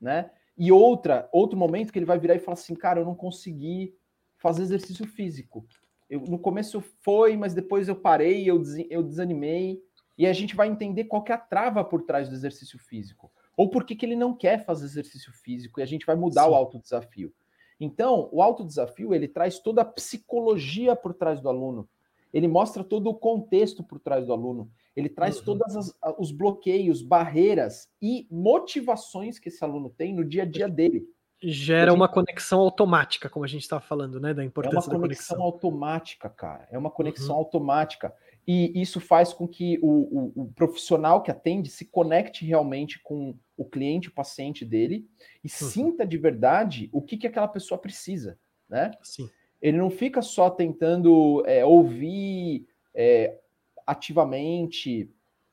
Né? 0.00 0.30
E 0.56 0.70
outra, 0.70 1.28
outro 1.32 1.58
momento 1.58 1.92
que 1.92 1.98
ele 1.98 2.06
vai 2.06 2.18
virar 2.18 2.36
e 2.36 2.40
falar 2.40 2.54
assim: 2.54 2.74
cara, 2.74 3.00
eu 3.00 3.04
não 3.04 3.14
consegui 3.14 3.96
fazer 4.36 4.62
exercício 4.62 5.06
físico. 5.06 5.66
Eu, 6.08 6.20
no 6.20 6.38
começo 6.38 6.82
foi, 7.02 7.36
mas 7.36 7.54
depois 7.54 7.88
eu 7.88 7.96
parei, 7.96 8.48
eu, 8.48 8.58
des, 8.58 8.86
eu 8.90 9.02
desanimei. 9.02 9.82
E 10.16 10.26
a 10.26 10.32
gente 10.32 10.54
vai 10.54 10.68
entender 10.68 11.04
qual 11.04 11.22
que 11.22 11.32
é 11.32 11.34
a 11.34 11.38
trava 11.38 11.84
por 11.84 12.02
trás 12.02 12.28
do 12.28 12.34
exercício 12.34 12.78
físico. 12.78 13.32
Ou 13.56 13.68
por 13.68 13.84
que, 13.84 13.96
que 13.96 14.06
ele 14.06 14.16
não 14.16 14.34
quer 14.34 14.64
fazer 14.64 14.84
exercício 14.84 15.32
físico. 15.32 15.80
E 15.80 15.82
a 15.82 15.86
gente 15.86 16.06
vai 16.06 16.16
mudar 16.16 16.44
Sim. 16.44 16.50
o 16.50 16.54
autodesafio. 16.54 17.32
Então, 17.78 18.28
o 18.32 18.40
autodesafio, 18.40 19.14
ele 19.14 19.28
traz 19.28 19.58
toda 19.58 19.82
a 19.82 19.84
psicologia 19.84 20.94
por 20.94 21.14
trás 21.14 21.40
do 21.40 21.48
aluno. 21.48 21.88
Ele 22.32 22.48
mostra 22.48 22.82
todo 22.82 23.08
o 23.08 23.14
contexto 23.14 23.82
por 23.84 24.00
trás 24.00 24.26
do 24.26 24.32
aluno. 24.32 24.70
Ele 24.96 25.08
traz 25.08 25.38
uhum. 25.38 25.44
todos 25.44 25.94
os 26.18 26.32
bloqueios, 26.32 27.00
barreiras 27.00 27.88
e 28.02 28.26
motivações 28.30 29.38
que 29.38 29.48
esse 29.48 29.62
aluno 29.62 29.88
tem 29.88 30.12
no 30.12 30.24
dia 30.24 30.42
a 30.42 30.46
dia 30.46 30.68
dele. 30.68 31.06
Gera 31.42 31.90
gente... 31.90 31.96
uma 31.96 32.08
conexão 32.08 32.60
automática, 32.60 33.28
como 33.28 33.44
a 33.44 33.48
gente 33.48 33.62
estava 33.62 33.82
falando, 33.82 34.18
né? 34.20 34.32
Da 34.32 34.44
importância 34.44 34.90
da 34.90 34.98
conexão. 34.98 35.36
É 35.36 35.38
uma 35.38 35.42
conexão, 35.42 35.42
automática, 35.42 36.30
cara. 36.30 36.68
É 36.70 36.78
uma 36.78 36.90
conexão 36.90 37.34
uhum. 37.34 37.40
automática. 37.40 38.14
E 38.46 38.80
isso 38.80 39.00
faz 39.00 39.32
com 39.32 39.48
que 39.48 39.78
o, 39.82 39.88
o, 39.88 40.42
o, 40.42 40.52
profissional 40.52 41.22
que 41.22 41.30
atende 41.30 41.70
se 41.70 41.86
conecte 41.86 42.44
realmente 42.44 43.00
com 43.02 43.34
o 43.56 43.64
cliente, 43.64 44.08
o 44.08 44.14
paciente 44.14 44.64
dele, 44.64 45.08
e 45.42 45.48
uhum. 45.48 45.68
sinta 45.68 46.06
de 46.06 46.18
verdade 46.18 46.90
o 46.92 47.00
que, 47.00 47.16
que 47.16 47.26
aquela 47.26 47.48
pessoa 47.48 47.78
precisa, 47.78 48.38
né? 48.68 48.90
Sim. 49.02 49.30
Ele 49.62 49.78
não 49.78 49.90
fica 49.90 50.20
só 50.20 50.50
tentando 50.50 51.42
é, 51.46 51.64
ouvir 51.64 52.66
é, 52.94 53.38
ativamente 53.86 55.10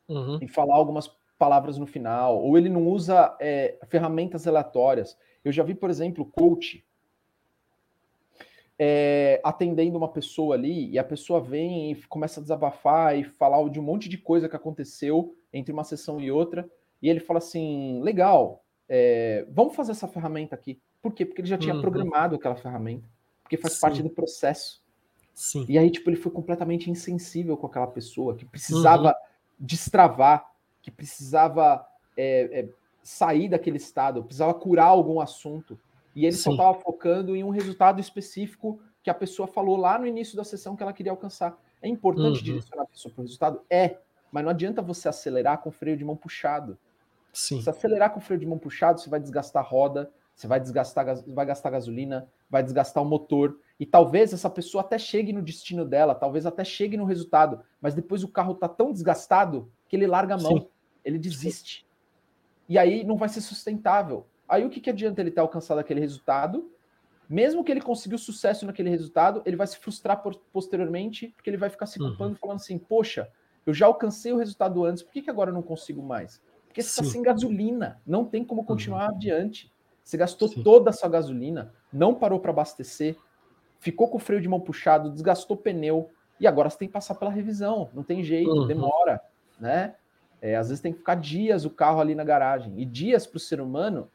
uhum. 0.10 0.38
e 0.42 0.48
falar 0.50 0.76
algumas 0.76 1.10
palavras 1.40 1.78
no 1.78 1.88
final, 1.88 2.44
ou 2.44 2.58
ele 2.58 2.70
não 2.70 2.88
usa 2.88 3.36
é, 3.40 3.80
ferramentas 3.88 4.46
aleatórias. 4.46 5.18
Eu 5.44 5.52
já 5.52 5.64
vi, 5.64 5.74
por 5.74 5.90
exemplo, 5.90 6.26
coach 6.26 6.84
é, 8.84 9.40
atendendo 9.44 9.96
uma 9.96 10.08
pessoa 10.08 10.56
ali 10.56 10.90
e 10.90 10.98
a 10.98 11.04
pessoa 11.04 11.40
vem 11.40 11.92
e 11.92 11.96
começa 12.08 12.40
a 12.40 12.44
desabafar 12.44 13.16
e 13.16 13.24
falar 13.24 13.70
de 13.70 13.80
um 13.80 13.84
monte 13.84 14.10
de 14.10 14.18
coisa 14.18 14.50
que 14.50 14.56
aconteceu 14.56 15.36
entre 15.54 15.72
uma 15.72 15.84
sessão 15.84 16.20
e 16.20 16.32
outra, 16.32 16.68
e 17.00 17.08
ele 17.08 17.20
fala 17.20 17.38
assim: 17.38 18.02
legal, 18.02 18.64
é, 18.90 19.46
vamos 19.52 19.76
fazer 19.76 19.92
essa 19.92 20.08
ferramenta 20.08 20.56
aqui. 20.56 20.82
Por 21.00 21.14
quê? 21.14 21.26
Porque 21.26 21.42
ele 21.42 21.48
já 21.48 21.60
tinha 21.60 21.76
uhum. 21.76 21.82
programado 21.82 22.36
aquela 22.36 22.56
ferramenta, 22.56 23.08
porque 23.44 23.56
faz 23.56 23.76
Sim. 23.76 23.82
parte 23.82 24.02
do 24.02 24.10
processo. 24.10 24.82
Sim. 25.32 25.64
E 25.70 25.78
aí, 25.78 25.92
tipo, 25.92 26.10
ele 26.10 26.18
foi 26.18 26.32
completamente 26.32 26.90
insensível 26.90 27.56
com 27.56 27.68
aquela 27.68 27.88
pessoa 27.88 28.36
que 28.36 28.46
precisava 28.46 29.10
uhum. 29.10 29.14
destravar, 29.60 30.44
que 30.82 30.90
precisava 30.90 31.86
é, 32.18 32.62
é 32.62 32.70
sair 33.04 33.50
daquele 33.50 33.78
estado, 33.78 34.24
precisava 34.24 34.54
curar 34.54 34.88
algum 34.88 35.20
assunto. 35.20 35.80
E 36.16 36.26
ele 36.26 36.36
Sim. 36.36 36.44
só 36.44 36.52
estava 36.52 36.74
focando 36.76 37.36
em 37.36 37.44
um 37.44 37.50
resultado 37.50 38.00
específico 38.00 38.80
que 39.02 39.10
a 39.10 39.14
pessoa 39.14 39.48
falou 39.48 39.78
lá 39.78 39.98
no 39.98 40.06
início 40.06 40.36
da 40.36 40.44
sessão 40.44 40.76
que 40.76 40.84
ela 40.84 40.94
queria 40.94 41.12
alcançar. 41.12 41.58
É 41.82 41.88
importante 41.88 42.38
uhum. 42.38 42.44
direcionar 42.44 42.84
a 42.84 42.88
pessoa 42.88 43.14
para 43.14 43.22
o 43.22 43.24
resultado? 43.24 43.62
É, 43.70 43.98
mas 44.32 44.44
não 44.44 44.52
adianta 44.52 44.82
você 44.82 45.10
acelerar 45.10 45.60
com 45.60 45.72
freio 45.72 45.98
de 45.98 46.06
mão 46.06 46.16
puxado. 46.16 46.78
Sim. 47.34 47.62
Se 47.62 47.70
acelerar 47.70 48.14
com 48.14 48.20
freio 48.20 48.40
de 48.40 48.46
mão 48.46 48.60
puxado, 48.60 49.00
você 49.00 49.10
vai 49.10 49.20
desgastar 49.20 49.64
a 49.64 49.68
roda, 49.68 50.12
você 50.36 50.48
vai 50.48 50.60
desgastar, 50.60 51.06
vai 51.28 51.46
gastar 51.46 51.70
gasolina, 51.70 52.28
vai 52.50 52.62
desgastar 52.62 53.02
o 53.02 53.06
motor. 53.06 53.58
E 53.80 53.86
talvez 53.86 54.34
essa 54.34 54.50
pessoa 54.50 54.82
até 54.82 54.98
chegue 54.98 55.34
no 55.34 55.42
destino 55.42 55.86
dela, 55.86 56.14
talvez 56.14 56.46
até 56.46 56.64
chegue 56.64 56.98
no 56.98 57.06
resultado, 57.06 57.62
mas 57.82 57.96
depois 57.96 58.24
o 58.24 58.28
carro 58.28 58.54
está 58.54 58.68
tão 58.68 58.92
desgastado 58.92 59.72
que 59.88 59.96
ele 59.96 60.08
larga 60.08 60.36
a 60.36 60.38
mão, 60.38 60.58
Sim. 60.58 60.68
ele 61.04 61.18
desiste. 61.18 61.86
E 62.72 62.78
aí 62.78 63.04
não 63.04 63.18
vai 63.18 63.28
ser 63.28 63.42
sustentável. 63.42 64.26
Aí 64.48 64.64
o 64.64 64.70
que, 64.70 64.80
que 64.80 64.90
adianta 64.90 65.20
ele 65.20 65.30
ter 65.30 65.42
alcançado 65.42 65.80
aquele 65.80 66.00
resultado? 66.00 66.72
Mesmo 67.28 67.66
que 67.66 67.70
ele 67.70 67.82
conseguiu 67.82 68.18
sucesso 68.18 68.66
naquele 68.66 68.90
resultado, 68.90 69.42
ele 69.46 69.58
vai 69.58 69.68
se 69.68 69.78
frustrar 69.78 70.24
por, 70.24 70.38
posteriormente, 70.54 71.34
porque 71.36 71.50
ele 71.50 71.58
vai 71.58 71.70
ficar 71.70 71.86
se 71.86 72.00
culpando, 72.00 72.30
uhum. 72.30 72.38
falando 72.38 72.56
assim: 72.62 72.78
Poxa, 72.78 73.30
eu 73.66 73.74
já 73.74 73.88
alcancei 73.88 74.32
o 74.32 74.38
resultado 74.38 74.86
antes, 74.86 75.04
por 75.04 75.12
que, 75.12 75.22
que 75.22 75.30
agora 75.30 75.50
eu 75.50 75.54
não 75.54 75.62
consigo 75.62 76.02
mais? 76.02 76.42
Porque 76.66 76.82
você 76.82 77.02
está 77.02 77.04
sem 77.04 77.22
gasolina, 77.22 78.02
não 78.08 78.24
tem 78.24 78.42
como 78.42 78.64
continuar 78.64 79.10
uhum. 79.10 79.16
adiante. 79.18 79.70
Você 80.02 80.16
gastou 80.16 80.48
Sim. 80.48 80.64
toda 80.64 80.92
a 80.92 80.94
sua 80.94 81.10
gasolina, 81.10 81.74
não 81.92 82.16
parou 82.16 82.40
para 82.40 82.52
abastecer, 82.52 83.18
ficou 83.82 84.08
com 84.08 84.16
o 84.16 84.22
freio 84.22 84.42
de 84.42 84.48
mão 84.48 84.62
puxado, 84.62 85.12
desgastou 85.12 85.58
pneu, 85.58 86.10
e 86.40 86.48
agora 86.48 86.70
você 86.70 86.78
tem 86.78 86.88
que 86.88 86.94
passar 86.94 87.16
pela 87.16 87.32
revisão. 87.32 87.90
Não 87.94 88.02
tem 88.02 88.24
jeito, 88.24 88.50
uhum. 88.50 88.66
demora, 88.66 89.20
né? 89.60 89.96
É, 90.42 90.56
às 90.56 90.70
vezes 90.70 90.82
tem 90.82 90.92
que 90.92 91.00
ficar 91.00 91.16
dias 91.16 91.66
o 91.66 91.70
carro 91.70 92.02
ali 92.02 92.16
na 92.16 92.24
garagem. 92.24 92.74
E 92.78 92.86
dias 92.86 93.28
para 93.28 93.38
o 93.38 93.40
ser 93.40 93.62
humano 93.62 94.10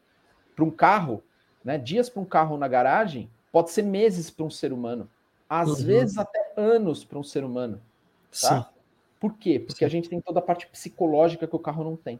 para 0.55 0.65
um 0.65 0.71
carro, 0.71 1.23
né? 1.63 1.77
Dias 1.77 2.09
para 2.09 2.21
um 2.21 2.25
carro 2.25 2.57
na 2.57 2.67
garagem 2.67 3.29
pode 3.51 3.71
ser 3.71 3.83
meses 3.83 4.29
para 4.29 4.45
um 4.45 4.49
ser 4.49 4.73
humano, 4.73 5.09
às 5.49 5.69
uhum. 5.69 5.85
vezes 5.85 6.17
até 6.17 6.53
anos 6.57 7.03
para 7.03 7.17
um 7.17 7.23
ser 7.23 7.43
humano. 7.43 7.81
Tá? 8.29 8.63
Sim. 8.63 8.65
Por 9.19 9.33
quê? 9.33 9.59
Porque 9.59 9.79
Sim. 9.79 9.85
a 9.85 9.89
gente 9.89 10.09
tem 10.09 10.21
toda 10.21 10.39
a 10.39 10.41
parte 10.41 10.67
psicológica 10.67 11.47
que 11.47 11.55
o 11.55 11.59
carro 11.59 11.83
não 11.83 11.95
tem. 11.95 12.19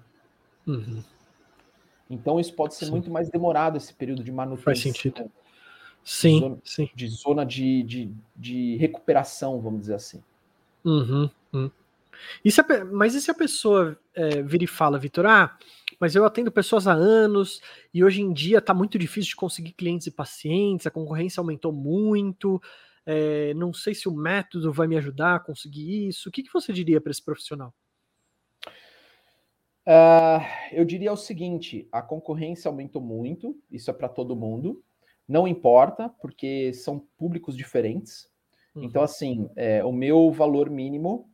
Uhum. 0.66 1.04
Então 2.10 2.40
isso 2.40 2.54
pode 2.54 2.76
ser 2.76 2.86
Sim. 2.86 2.92
muito 2.92 3.12
mais 3.12 3.30
demorado 3.30 3.78
esse 3.78 3.94
período 3.94 4.24
de 4.24 4.32
manutenção. 4.32 4.64
Faz 4.64 4.82
sentido. 4.82 5.30
Sim, 6.04 6.36
de 6.36 6.40
zona, 6.40 6.58
sim. 6.64 6.90
De, 6.96 7.08
zona 7.10 7.46
de, 7.46 7.84
de, 7.84 8.12
de, 8.34 8.78
recuperação, 8.78 9.60
vamos 9.60 9.82
dizer 9.82 9.96
assim. 9.96 10.24
Uhum, 10.86 11.30
uhum. 11.52 11.70
E 12.44 12.50
a, 12.50 12.86
mas 12.86 13.16
e 13.16 13.22
se 13.22 13.32
a 13.32 13.34
pessoa 13.34 14.00
é, 14.14 14.42
vira 14.42 14.64
e 14.64 14.68
fala, 14.68 15.00
Vitor, 15.00 15.26
ah, 15.26 15.58
mas 16.00 16.16
eu 16.16 16.26
atendo 16.26 16.52
pessoas 16.52 16.88
há 16.88 16.94
anos 16.94 17.62
e 17.94 18.04
hoje 18.04 18.22
em 18.22 18.32
dia 18.32 18.60
está 18.60 18.74
muito 18.74 18.98
difícil 18.98 19.30
de 19.30 19.36
conseguir 19.36 19.74
clientes 19.74 20.08
e 20.08 20.12
pacientes, 20.12 20.86
a 20.86 20.92
concorrência 20.92 21.40
aumentou 21.40 21.72
muito, 21.72 22.62
é, 23.06 23.54
não 23.54 23.74
sei 23.74 23.96
se 23.96 24.10
o 24.10 24.14
método 24.14 24.72
vai 24.74 24.86
me 24.86 24.98
ajudar 24.98 25.36
a 25.36 25.40
conseguir 25.40 26.08
isso. 26.10 26.28
O 26.28 26.32
que, 26.32 26.44
que 26.44 26.52
você 26.52 26.74
diria 26.74 27.00
para 27.00 27.12
esse 27.12 27.24
profissional? 27.24 27.74
Uh, 29.88 30.44
eu 30.74 30.84
diria 30.84 31.14
o 31.14 31.18
seguinte: 31.18 31.88
a 31.90 32.02
concorrência 32.02 32.68
aumentou 32.68 33.02
muito, 33.02 33.58
isso 33.72 33.90
é 33.90 33.94
para 33.94 34.10
todo 34.10 34.36
mundo. 34.36 34.84
Não 35.26 35.48
importa, 35.48 36.10
porque 36.22 36.74
são 36.74 37.08
públicos 37.18 37.56
diferentes. 37.56 38.30
Uhum. 38.76 38.84
Então, 38.84 39.02
assim, 39.02 39.50
é, 39.56 39.84
o 39.84 39.92
meu 39.94 40.30
valor 40.32 40.70
mínimo 40.70 41.30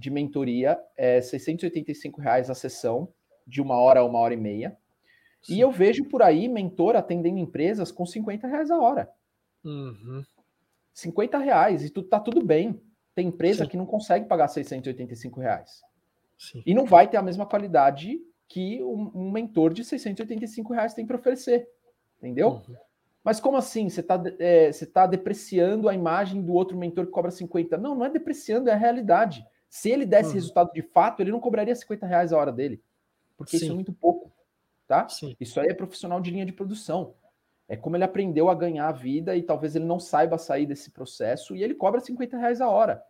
de 0.00 0.10
mentoria 0.10 0.80
é 0.96 1.20
685 1.20 2.20
reais 2.22 2.48
a 2.48 2.54
sessão, 2.54 3.12
de 3.46 3.60
uma 3.60 3.76
hora 3.76 4.00
a 4.00 4.04
uma 4.04 4.18
hora 4.18 4.32
e 4.32 4.36
meia. 4.36 4.76
Sim. 5.42 5.56
E 5.56 5.60
eu 5.60 5.70
vejo 5.70 6.04
por 6.06 6.22
aí 6.22 6.48
mentor 6.48 6.96
atendendo 6.96 7.38
empresas 7.38 7.92
com 7.92 8.06
50 8.06 8.46
reais 8.46 8.70
a 8.70 8.78
hora. 8.78 9.10
Uhum. 9.62 10.22
50 10.94 11.38
reais, 11.38 11.84
e 11.84 11.90
tu, 11.90 12.02
tá 12.02 12.18
tudo 12.18 12.44
bem. 12.44 12.80
Tem 13.14 13.28
empresa 13.28 13.64
Sim. 13.64 13.70
que 13.70 13.76
não 13.76 13.84
consegue 13.84 14.26
pagar 14.26 14.48
685 14.48 15.38
reais. 15.38 15.82
Sim. 16.38 16.62
E 16.64 16.72
não 16.72 16.86
vai 16.86 17.06
ter 17.06 17.18
a 17.18 17.22
mesma 17.22 17.44
qualidade 17.44 18.18
que 18.48 18.82
um, 18.82 19.10
um 19.14 19.30
mentor 19.30 19.74
de 19.74 19.84
685 19.84 20.72
reais 20.72 20.94
tem 20.94 21.06
para 21.06 21.16
oferecer. 21.16 21.68
Entendeu? 22.18 22.48
Uhum. 22.48 22.76
Mas 23.22 23.38
como 23.38 23.58
assim? 23.58 23.88
Você 23.88 24.00
está 24.00 24.22
é, 24.38 24.72
você 24.72 24.86
tá 24.86 25.06
depreciando 25.06 25.88
a 25.88 25.94
imagem 25.94 26.42
do 26.42 26.54
outro 26.54 26.76
mentor 26.76 27.04
que 27.04 27.12
cobra 27.12 27.30
50? 27.30 27.76
Não, 27.76 27.94
não 27.94 28.06
é 28.06 28.10
depreciando, 28.10 28.70
é 28.70 28.72
a 28.72 28.76
realidade. 28.76 29.44
Se 29.70 29.88
ele 29.88 30.04
desse 30.04 30.30
uhum. 30.30 30.34
resultado 30.34 30.72
de 30.72 30.82
fato, 30.82 31.22
ele 31.22 31.30
não 31.30 31.38
cobraria 31.38 31.74
50 31.74 32.04
reais 32.04 32.32
a 32.32 32.36
hora 32.36 32.50
dele. 32.50 32.82
Porque 33.36 33.56
Sim. 33.56 33.64
isso 33.64 33.72
é 33.72 33.74
muito 33.76 33.92
pouco. 33.92 34.32
Tá? 34.86 35.08
Sim. 35.08 35.36
Isso 35.38 35.60
aí 35.60 35.68
é 35.68 35.74
profissional 35.74 36.20
de 36.20 36.32
linha 36.32 36.44
de 36.44 36.52
produção. 36.52 37.14
É 37.68 37.76
como 37.76 37.96
ele 37.96 38.02
aprendeu 38.02 38.50
a 38.50 38.54
ganhar 38.54 38.88
a 38.88 38.92
vida 38.92 39.36
e 39.36 39.42
talvez 39.42 39.76
ele 39.76 39.84
não 39.84 40.00
saiba 40.00 40.36
sair 40.36 40.66
desse 40.66 40.90
processo 40.90 41.54
e 41.54 41.62
ele 41.62 41.76
cobra 41.76 42.00
50 42.00 42.36
reais 42.36 42.60
a 42.60 42.68
hora, 42.68 43.00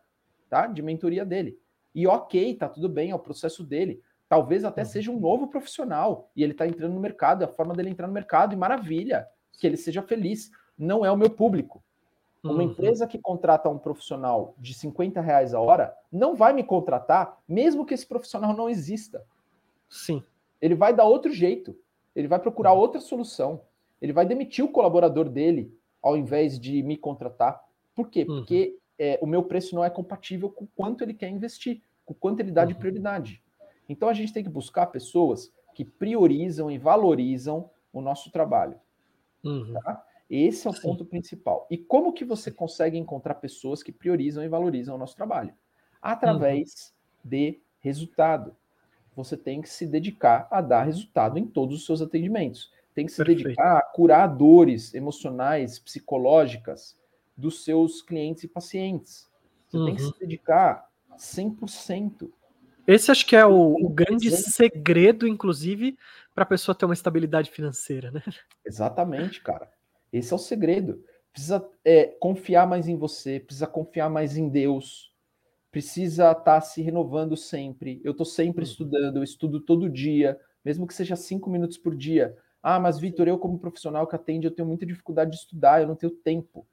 tá? 0.50 0.66
De 0.66 0.82
mentoria 0.82 1.24
dele. 1.24 1.58
E 1.94 2.06
ok, 2.06 2.54
tá 2.54 2.68
tudo 2.68 2.86
bem, 2.86 3.10
é 3.10 3.14
o 3.14 3.18
processo 3.18 3.64
dele. 3.64 4.02
Talvez 4.28 4.62
até 4.62 4.82
uhum. 4.82 4.88
seja 4.88 5.10
um 5.10 5.18
novo 5.18 5.48
profissional 5.48 6.30
e 6.36 6.44
ele 6.44 6.52
tá 6.52 6.66
entrando 6.66 6.92
no 6.92 7.00
mercado, 7.00 7.40
é 7.40 7.46
a 7.46 7.48
forma 7.48 7.74
dele 7.74 7.88
entrar 7.88 8.06
no 8.06 8.12
mercado, 8.12 8.52
e 8.52 8.56
maravilha 8.56 9.26
que 9.58 9.66
ele 9.66 9.78
seja 9.78 10.02
feliz. 10.02 10.50
Não 10.76 11.06
é 11.06 11.10
o 11.10 11.16
meu 11.16 11.30
público. 11.30 11.82
Uma 12.42 12.54
uhum. 12.54 12.62
empresa 12.62 13.06
que 13.06 13.18
contrata 13.18 13.68
um 13.68 13.78
profissional 13.78 14.54
de 14.58 14.72
50 14.72 15.20
reais 15.20 15.52
a 15.52 15.60
hora 15.60 15.94
não 16.10 16.34
vai 16.34 16.52
me 16.54 16.64
contratar, 16.64 17.38
mesmo 17.46 17.84
que 17.84 17.92
esse 17.92 18.06
profissional 18.06 18.54
não 18.54 18.68
exista. 18.68 19.22
Sim. 19.88 20.22
Ele 20.60 20.74
vai 20.74 20.94
dar 20.94 21.04
outro 21.04 21.30
jeito. 21.32 21.76
Ele 22.16 22.28
vai 22.28 22.38
procurar 22.38 22.72
uhum. 22.72 22.78
outra 22.78 23.00
solução. 23.00 23.60
Ele 24.00 24.12
vai 24.12 24.24
demitir 24.24 24.64
o 24.64 24.68
colaborador 24.68 25.28
dele 25.28 25.76
ao 26.02 26.16
invés 26.16 26.58
de 26.58 26.82
me 26.82 26.96
contratar. 26.96 27.62
Por 27.94 28.08
quê? 28.08 28.24
Uhum. 28.28 28.38
Porque 28.38 28.78
é, 28.98 29.18
o 29.20 29.26
meu 29.26 29.42
preço 29.42 29.74
não 29.74 29.84
é 29.84 29.90
compatível 29.90 30.48
com 30.48 30.66
quanto 30.74 31.02
ele 31.02 31.14
quer 31.14 31.28
investir, 31.28 31.82
com 32.06 32.14
quanto 32.14 32.40
ele 32.40 32.50
dá 32.50 32.64
de 32.64 32.72
uhum. 32.72 32.78
prioridade. 32.78 33.42
Então 33.88 34.08
a 34.08 34.14
gente 34.14 34.32
tem 34.32 34.42
que 34.42 34.48
buscar 34.48 34.86
pessoas 34.86 35.52
que 35.74 35.84
priorizam 35.84 36.70
e 36.70 36.78
valorizam 36.78 37.70
o 37.92 38.00
nosso 38.00 38.30
trabalho. 38.30 38.78
Uhum. 39.44 39.74
Tá? 39.74 40.04
Esse 40.30 40.68
é 40.68 40.70
o 40.70 40.80
ponto 40.80 41.04
principal. 41.04 41.66
E 41.68 41.76
como 41.76 42.12
que 42.12 42.24
você 42.24 42.52
consegue 42.52 42.96
encontrar 42.96 43.34
pessoas 43.34 43.82
que 43.82 43.90
priorizam 43.90 44.44
e 44.44 44.48
valorizam 44.48 44.94
o 44.94 44.98
nosso 44.98 45.16
trabalho? 45.16 45.52
Através 46.00 46.94
uhum. 47.24 47.30
de 47.30 47.60
resultado. 47.80 48.54
Você 49.16 49.36
tem 49.36 49.60
que 49.60 49.68
se 49.68 49.88
dedicar 49.88 50.46
a 50.48 50.60
dar 50.60 50.84
resultado 50.84 51.36
em 51.36 51.44
todos 51.44 51.76
os 51.76 51.84
seus 51.84 52.00
atendimentos. 52.00 52.72
Tem 52.94 53.06
que 53.06 53.12
se 53.12 53.18
Perfeito. 53.18 53.42
dedicar 53.42 53.78
a 53.78 53.82
curar 53.82 54.28
dores 54.28 54.94
emocionais, 54.94 55.80
psicológicas 55.80 56.96
dos 57.36 57.64
seus 57.64 58.00
clientes 58.00 58.44
e 58.44 58.48
pacientes. 58.48 59.28
Você 59.68 59.78
uhum. 59.78 59.86
tem 59.86 59.94
que 59.96 60.02
se 60.02 60.08
uhum. 60.08 60.18
dedicar 60.20 60.88
100%. 61.16 62.30
Esse 62.86 63.10
acho 63.10 63.26
que 63.26 63.34
é 63.34 63.44
o, 63.44 63.74
o 63.74 63.88
grande 63.88 64.30
segredo, 64.30 65.26
inclusive, 65.26 65.98
para 66.34 66.44
a 66.44 66.46
pessoa 66.46 66.74
ter 66.74 66.84
uma 66.84 66.94
estabilidade 66.94 67.50
financeira, 67.50 68.12
né? 68.12 68.22
Exatamente, 68.64 69.40
cara. 69.40 69.70
Esse 70.12 70.32
é 70.32 70.36
o 70.36 70.38
segredo. 70.38 71.02
Precisa 71.32 71.66
é, 71.84 72.06
confiar 72.06 72.66
mais 72.66 72.88
em 72.88 72.96
você, 72.96 73.38
precisa 73.38 73.66
confiar 73.66 74.10
mais 74.10 74.36
em 74.36 74.48
Deus, 74.48 75.12
precisa 75.70 76.32
estar 76.32 76.42
tá 76.42 76.60
se 76.60 76.82
renovando 76.82 77.36
sempre. 77.36 78.00
Eu 78.04 78.12
estou 78.12 78.26
sempre 78.26 78.64
uhum. 78.64 78.70
estudando, 78.70 79.16
eu 79.18 79.22
estudo 79.22 79.60
todo 79.60 79.88
dia, 79.88 80.38
mesmo 80.64 80.86
que 80.86 80.94
seja 80.94 81.14
cinco 81.14 81.48
minutos 81.48 81.78
por 81.78 81.94
dia. 81.94 82.36
Ah, 82.62 82.80
mas 82.80 82.98
Vitor, 82.98 83.28
eu 83.28 83.38
como 83.38 83.58
profissional 83.58 84.06
que 84.06 84.16
atende, 84.16 84.46
eu 84.46 84.54
tenho 84.54 84.68
muita 84.68 84.84
dificuldade 84.84 85.30
de 85.30 85.36
estudar, 85.36 85.80
eu 85.80 85.88
não 85.88 85.94
tenho 85.94 86.12
tempo. 86.12 86.66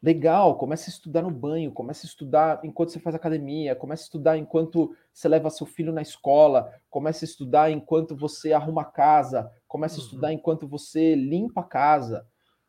Legal, 0.00 0.56
comece 0.56 0.88
a 0.88 0.92
estudar 0.92 1.22
no 1.22 1.30
banho, 1.30 1.72
comece 1.72 2.06
a 2.06 2.08
estudar 2.08 2.60
enquanto 2.64 2.92
você 2.92 3.00
faz 3.00 3.16
academia, 3.16 3.74
comece 3.74 4.04
a 4.04 4.06
estudar 4.06 4.38
enquanto 4.38 4.94
você 5.12 5.28
leva 5.28 5.50
seu 5.50 5.66
filho 5.66 5.92
na 5.92 6.00
escola, 6.00 6.72
comece 6.88 7.24
a 7.24 7.28
estudar 7.28 7.70
enquanto 7.70 8.16
você 8.16 8.52
arruma 8.52 8.82
a 8.82 8.84
casa, 8.84 9.50
uhum. 9.72 9.82
a 9.82 9.86
estudar 9.86 10.32
enquanto 10.32 10.68
você 10.68 11.16
limpa 11.16 11.62
a 11.62 11.64
casa, 11.64 12.24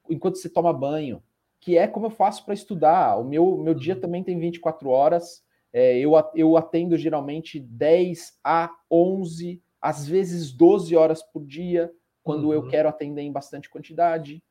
enquanto 0.09 0.37
você 0.37 0.49
toma 0.49 0.73
banho, 0.73 1.21
que 1.59 1.77
é 1.77 1.87
como 1.87 2.07
eu 2.07 2.11
faço 2.11 2.45
para 2.45 2.53
estudar. 2.53 3.17
O 3.17 3.23
meu, 3.23 3.57
meu 3.57 3.73
dia 3.73 3.95
uhum. 3.95 4.01
também 4.01 4.23
tem 4.23 4.39
24 4.39 4.89
horas, 4.89 5.43
é, 5.71 5.97
eu, 5.99 6.11
eu 6.35 6.57
atendo 6.57 6.97
geralmente 6.97 7.59
10 7.59 8.39
a 8.43 8.71
11, 8.89 9.61
às 9.81 10.07
vezes 10.07 10.51
12 10.51 10.95
horas 10.95 11.21
por 11.21 11.45
dia, 11.45 11.91
quando 12.23 12.45
uhum. 12.45 12.53
eu 12.53 12.67
quero 12.67 12.89
atender 12.89 13.21
em 13.21 13.31
bastante 13.31 13.69
quantidade 13.69 14.41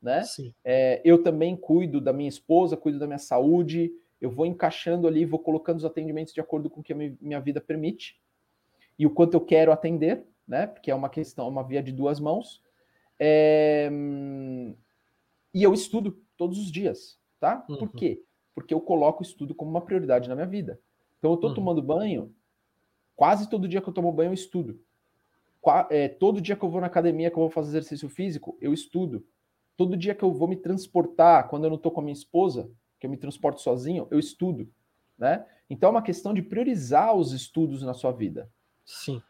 né? 0.00 0.22
É, 0.64 1.00
eu 1.04 1.22
também 1.22 1.56
cuido 1.56 2.00
da 2.00 2.12
minha 2.12 2.28
esposa, 2.28 2.76
cuido 2.76 2.98
da 2.98 3.06
minha 3.06 3.18
saúde, 3.18 3.90
eu 4.20 4.30
vou 4.30 4.46
encaixando 4.46 5.06
ali, 5.06 5.24
vou 5.24 5.40
colocando 5.40 5.78
os 5.78 5.84
atendimentos 5.84 6.32
de 6.32 6.40
acordo 6.40 6.70
com 6.70 6.80
o 6.80 6.82
que 6.82 6.92
a 6.92 6.96
minha 6.96 7.40
vida 7.40 7.60
permite 7.60 8.16
e 8.98 9.06
o 9.06 9.10
quanto 9.10 9.34
eu 9.34 9.40
quero 9.40 9.72
atender, 9.72 10.24
né? 10.46 10.66
Porque 10.66 10.90
é 10.90 10.94
uma 10.94 11.10
questão, 11.10 11.48
uma 11.48 11.62
via 11.62 11.82
de 11.82 11.92
duas 11.92 12.20
mãos. 12.20 12.62
É... 13.18 13.90
E 15.56 15.62
eu 15.62 15.72
estudo 15.72 16.22
todos 16.36 16.58
os 16.58 16.70
dias, 16.70 17.18
tá? 17.40 17.64
Uhum. 17.66 17.78
Por 17.78 17.92
quê? 17.92 18.22
Porque 18.54 18.74
eu 18.74 18.80
coloco 18.80 19.22
o 19.22 19.26
estudo 19.26 19.54
como 19.54 19.70
uma 19.70 19.80
prioridade 19.80 20.28
na 20.28 20.34
minha 20.34 20.46
vida. 20.46 20.78
Então 21.18 21.30
eu 21.30 21.38
tô 21.38 21.48
uhum. 21.48 21.54
tomando 21.54 21.80
banho, 21.80 22.30
quase 23.14 23.48
todo 23.48 23.66
dia 23.66 23.80
que 23.80 23.88
eu 23.88 23.92
tomo 23.94 24.12
banho 24.12 24.28
eu 24.28 24.34
estudo. 24.34 24.78
Qua... 25.58 25.88
É, 25.90 26.08
todo 26.08 26.42
dia 26.42 26.56
que 26.56 26.62
eu 26.62 26.68
vou 26.68 26.82
na 26.82 26.88
academia, 26.88 27.30
que 27.30 27.38
eu 27.38 27.40
vou 27.40 27.48
fazer 27.48 27.70
exercício 27.70 28.06
físico, 28.06 28.58
eu 28.60 28.74
estudo. 28.74 29.26
Todo 29.78 29.96
dia 29.96 30.14
que 30.14 30.22
eu 30.22 30.30
vou 30.30 30.46
me 30.46 30.56
transportar, 30.56 31.48
quando 31.48 31.64
eu 31.64 31.70
não 31.70 31.78
estou 31.78 31.90
com 31.90 32.00
a 32.00 32.04
minha 32.04 32.12
esposa, 32.12 32.70
que 33.00 33.06
eu 33.06 33.10
me 33.10 33.16
transporto 33.16 33.62
sozinho, 33.62 34.06
eu 34.10 34.18
estudo, 34.18 34.70
né? 35.16 35.46
Então 35.70 35.88
é 35.88 35.92
uma 35.92 36.02
questão 36.02 36.34
de 36.34 36.42
priorizar 36.42 37.16
os 37.16 37.32
estudos 37.32 37.80
na 37.80 37.94
sua 37.94 38.12
vida. 38.12 38.52
Sim. 38.84 39.22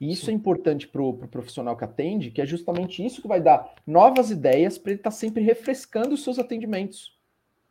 E 0.00 0.10
isso 0.12 0.30
é 0.30 0.32
importante 0.32 0.86
para 0.86 1.02
o 1.02 1.12
pro 1.12 1.28
profissional 1.28 1.76
que 1.76 1.84
atende, 1.84 2.30
que 2.30 2.40
é 2.40 2.46
justamente 2.46 3.04
isso 3.04 3.20
que 3.20 3.28
vai 3.28 3.40
dar 3.40 3.74
novas 3.86 4.30
ideias 4.30 4.78
para 4.78 4.92
ele 4.92 5.00
estar 5.00 5.10
tá 5.10 5.16
sempre 5.16 5.42
refrescando 5.42 6.14
os 6.14 6.22
seus 6.22 6.38
atendimentos. 6.38 7.18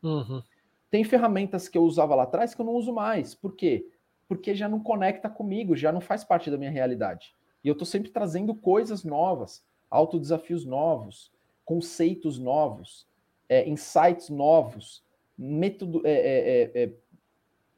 Uhum. 0.03 0.41
Tem 0.89 1.03
ferramentas 1.03 1.67
que 1.67 1.77
eu 1.77 1.83
usava 1.83 2.15
lá 2.15 2.23
atrás 2.23 2.53
que 2.53 2.61
eu 2.61 2.65
não 2.65 2.73
uso 2.73 2.93
mais. 2.93 3.33
Por 3.33 3.55
quê? 3.55 3.87
Porque 4.27 4.53
já 4.53 4.67
não 4.67 4.79
conecta 4.79 5.29
comigo, 5.29 5.75
já 5.75 5.91
não 5.91 6.01
faz 6.01 6.23
parte 6.23 6.51
da 6.51 6.57
minha 6.57 6.71
realidade. 6.71 7.33
E 7.63 7.67
eu 7.67 7.73
estou 7.73 7.85
sempre 7.85 8.09
trazendo 8.09 8.53
coisas 8.53 9.03
novas, 9.03 9.63
autodesafios 9.89 10.65
novos, 10.65 11.31
conceitos 11.63 12.37
novos, 12.37 13.05
é, 13.49 13.67
insights 13.67 14.29
novos, 14.29 15.03
método, 15.37 16.01
é, 16.05 16.11
é, 16.11 16.71
é, 16.73 16.83
é 16.83 16.91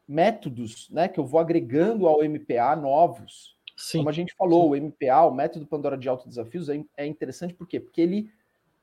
métodos 0.07 0.89
né, 0.89 1.07
que 1.07 1.19
eu 1.19 1.25
vou 1.25 1.39
agregando 1.39 2.07
ao 2.07 2.23
MPA 2.23 2.75
novos. 2.75 3.55
Sim. 3.79 3.99
Como 3.99 4.09
a 4.09 4.13
gente 4.13 4.35
falou, 4.35 4.75
Sim. 4.75 4.81
o 4.81 4.87
MPA, 4.87 5.23
o 5.23 5.33
método 5.33 5.65
Pandora 5.65 5.97
de 5.97 6.09
Autodesafios, 6.09 6.67
é, 6.67 6.83
é 6.97 7.05
interessante 7.05 7.53
por 7.53 7.65
quê? 7.65 7.79
Porque 7.79 8.01
ele 8.01 8.29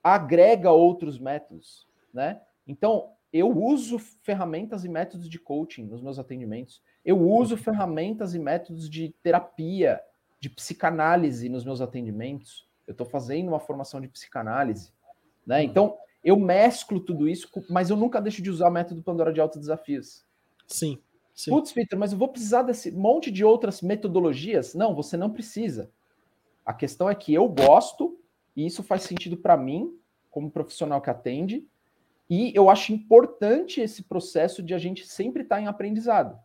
agrega 0.03 0.71
outros 0.71 1.19
métodos. 1.19 1.87
Né? 2.15 2.41
Então, 2.67 3.13
eu 3.31 3.51
uso 3.51 3.99
ferramentas 3.99 4.87
e 4.87 4.89
métodos 4.89 5.29
de 5.29 5.39
coaching 5.39 5.85
nos 5.85 6.01
meus 6.01 6.19
atendimentos. 6.19 6.83
Eu 7.05 7.21
uso 7.21 7.57
uhum. 7.57 7.61
ferramentas 7.61 8.35
e 8.35 8.39
métodos 8.39 8.89
de 8.89 9.15
terapia, 9.23 10.01
de 10.41 10.49
psicanálise 10.49 11.51
nos 11.51 11.63
meus 11.63 11.83
atendimentos. 11.83 12.67
Eu 12.87 12.93
estou 12.93 13.07
fazendo 13.07 13.49
uma 13.49 13.61
formação 13.61 14.01
de 14.01 14.09
psicanálise. 14.09 14.93
Né? 15.47 15.59
Uhum. 15.59 15.65
Então, 15.65 15.99
eu 16.25 16.39
mesclo 16.39 17.01
tudo 17.01 17.29
isso, 17.29 17.51
mas 17.69 17.91
eu 17.91 17.97
nunca 17.97 18.19
deixo 18.19 18.41
de 18.41 18.51
usar 18.51 18.71
o 18.71 18.73
método 18.73 19.03
Pandora 19.03 19.31
de 19.31 19.43
autodesafios. 19.43 20.25
Sim. 20.67 20.99
Sim. 21.37 21.51
Putz, 21.51 21.73
Vitor, 21.73 21.99
mas 21.99 22.13
eu 22.13 22.19
vou 22.19 22.29
precisar 22.29 22.63
desse 22.63 22.91
monte 22.91 23.31
de 23.31 23.45
outras 23.45 23.83
metodologias? 23.83 24.75
Não, 24.75 24.95
você 24.95 25.17
não 25.17 25.31
precisa. 25.31 25.93
A 26.65 26.75
questão 26.75 27.09
é 27.09 27.15
que 27.15 27.33
eu 27.33 27.49
gosto, 27.49 28.19
e 28.57 28.67
isso 28.67 28.83
faz 28.83 29.03
sentido 29.03 29.37
para 29.37 29.57
mim, 29.57 29.97
como 30.31 30.51
profissional 30.51 31.01
que 31.01 31.11
atende, 31.11 31.65
e 32.29 32.53
eu 32.55 32.69
acho 32.69 32.93
importante 32.93 33.81
esse 33.81 34.03
processo 34.03 34.63
de 34.63 34.75
a 34.75 34.79
gente 34.79 35.07
sempre 35.07 35.43
estar 35.43 35.61
em 35.61 35.69
aprendizado, 35.69 36.37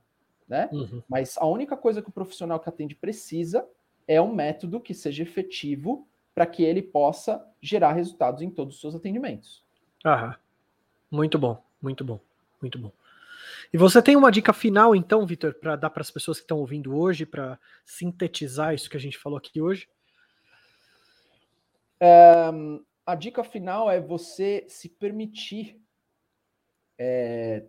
né? 0.48 0.70
Uhum. 0.72 1.02
Mas 1.10 1.38
a 1.38 1.46
única 1.48 1.76
coisa 1.76 2.02
que 2.02 2.10
o 2.10 2.14
profissional 2.14 2.60
que 2.60 2.70
atende 2.70 2.94
precisa 2.94 3.68
é 4.08 4.22
um 4.22 4.34
método 4.34 4.80
que 4.80 4.94
seja 4.94 5.24
efetivo 5.24 6.08
para 6.36 6.46
que 6.46 6.64
ele 6.64 6.82
possa 6.82 7.44
gerar 7.60 7.94
resultados 7.94 8.42
em 8.42 8.50
todos 8.50 8.76
os 8.76 8.82
seus 8.82 8.96
atendimentos. 8.96 9.66
Aham. 10.06 10.36
Muito 11.10 11.38
bom, 11.38 11.62
muito 11.82 12.06
bom, 12.06 12.20
muito 12.62 12.80
bom. 12.80 12.92
E 13.74 13.78
você 13.78 14.02
tem 14.02 14.16
uma 14.16 14.32
dica 14.32 14.54
final, 14.54 14.96
então, 14.96 15.26
Vitor, 15.26 15.54
para 15.54 15.76
dar 15.76 15.90
para 15.90 16.02
as 16.02 16.12
pessoas 16.12 16.38
que 16.38 16.44
estão 16.44 16.60
ouvindo 16.60 16.96
hoje, 16.96 17.26
para 17.26 17.60
sintetizar 17.86 18.74
isso 18.74 18.90
que 18.90 18.98
a 18.98 19.00
gente 19.00 19.18
falou 19.18 19.38
aqui 19.38 19.62
hoje? 19.62 19.88
É, 22.00 22.50
a 23.06 23.16
dica 23.16 23.44
final 23.44 23.90
é 23.90 24.00
você 24.00 24.66
se 24.68 24.90
permitir 24.90 25.80
é, 26.98 27.64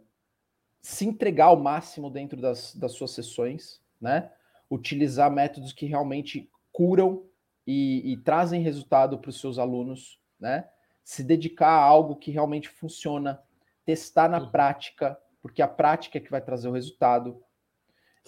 se 0.82 1.06
entregar 1.06 1.46
ao 1.46 1.56
máximo 1.56 2.10
dentro 2.10 2.40
das, 2.40 2.74
das 2.74 2.92
suas 2.92 3.12
sessões, 3.12 3.80
né? 4.00 4.30
Utilizar 4.70 5.30
métodos 5.30 5.72
que 5.72 5.86
realmente 5.86 6.50
curam 6.72 7.24
e, 7.66 8.12
e 8.12 8.16
trazem 8.18 8.62
resultado 8.62 9.18
para 9.18 9.30
os 9.30 9.40
seus 9.40 9.58
alunos, 9.58 10.20
né? 10.38 10.68
Se 11.04 11.22
dedicar 11.22 11.70
a 11.70 11.82
algo 11.82 12.16
que 12.16 12.30
realmente 12.30 12.68
funciona, 12.68 13.42
testar 13.84 14.28
na 14.28 14.50
prática, 14.50 15.18
porque 15.42 15.60
a 15.60 15.68
prática 15.68 16.16
é 16.16 16.20
que 16.20 16.30
vai 16.30 16.40
trazer 16.40 16.68
o 16.68 16.72
resultado. 16.72 17.42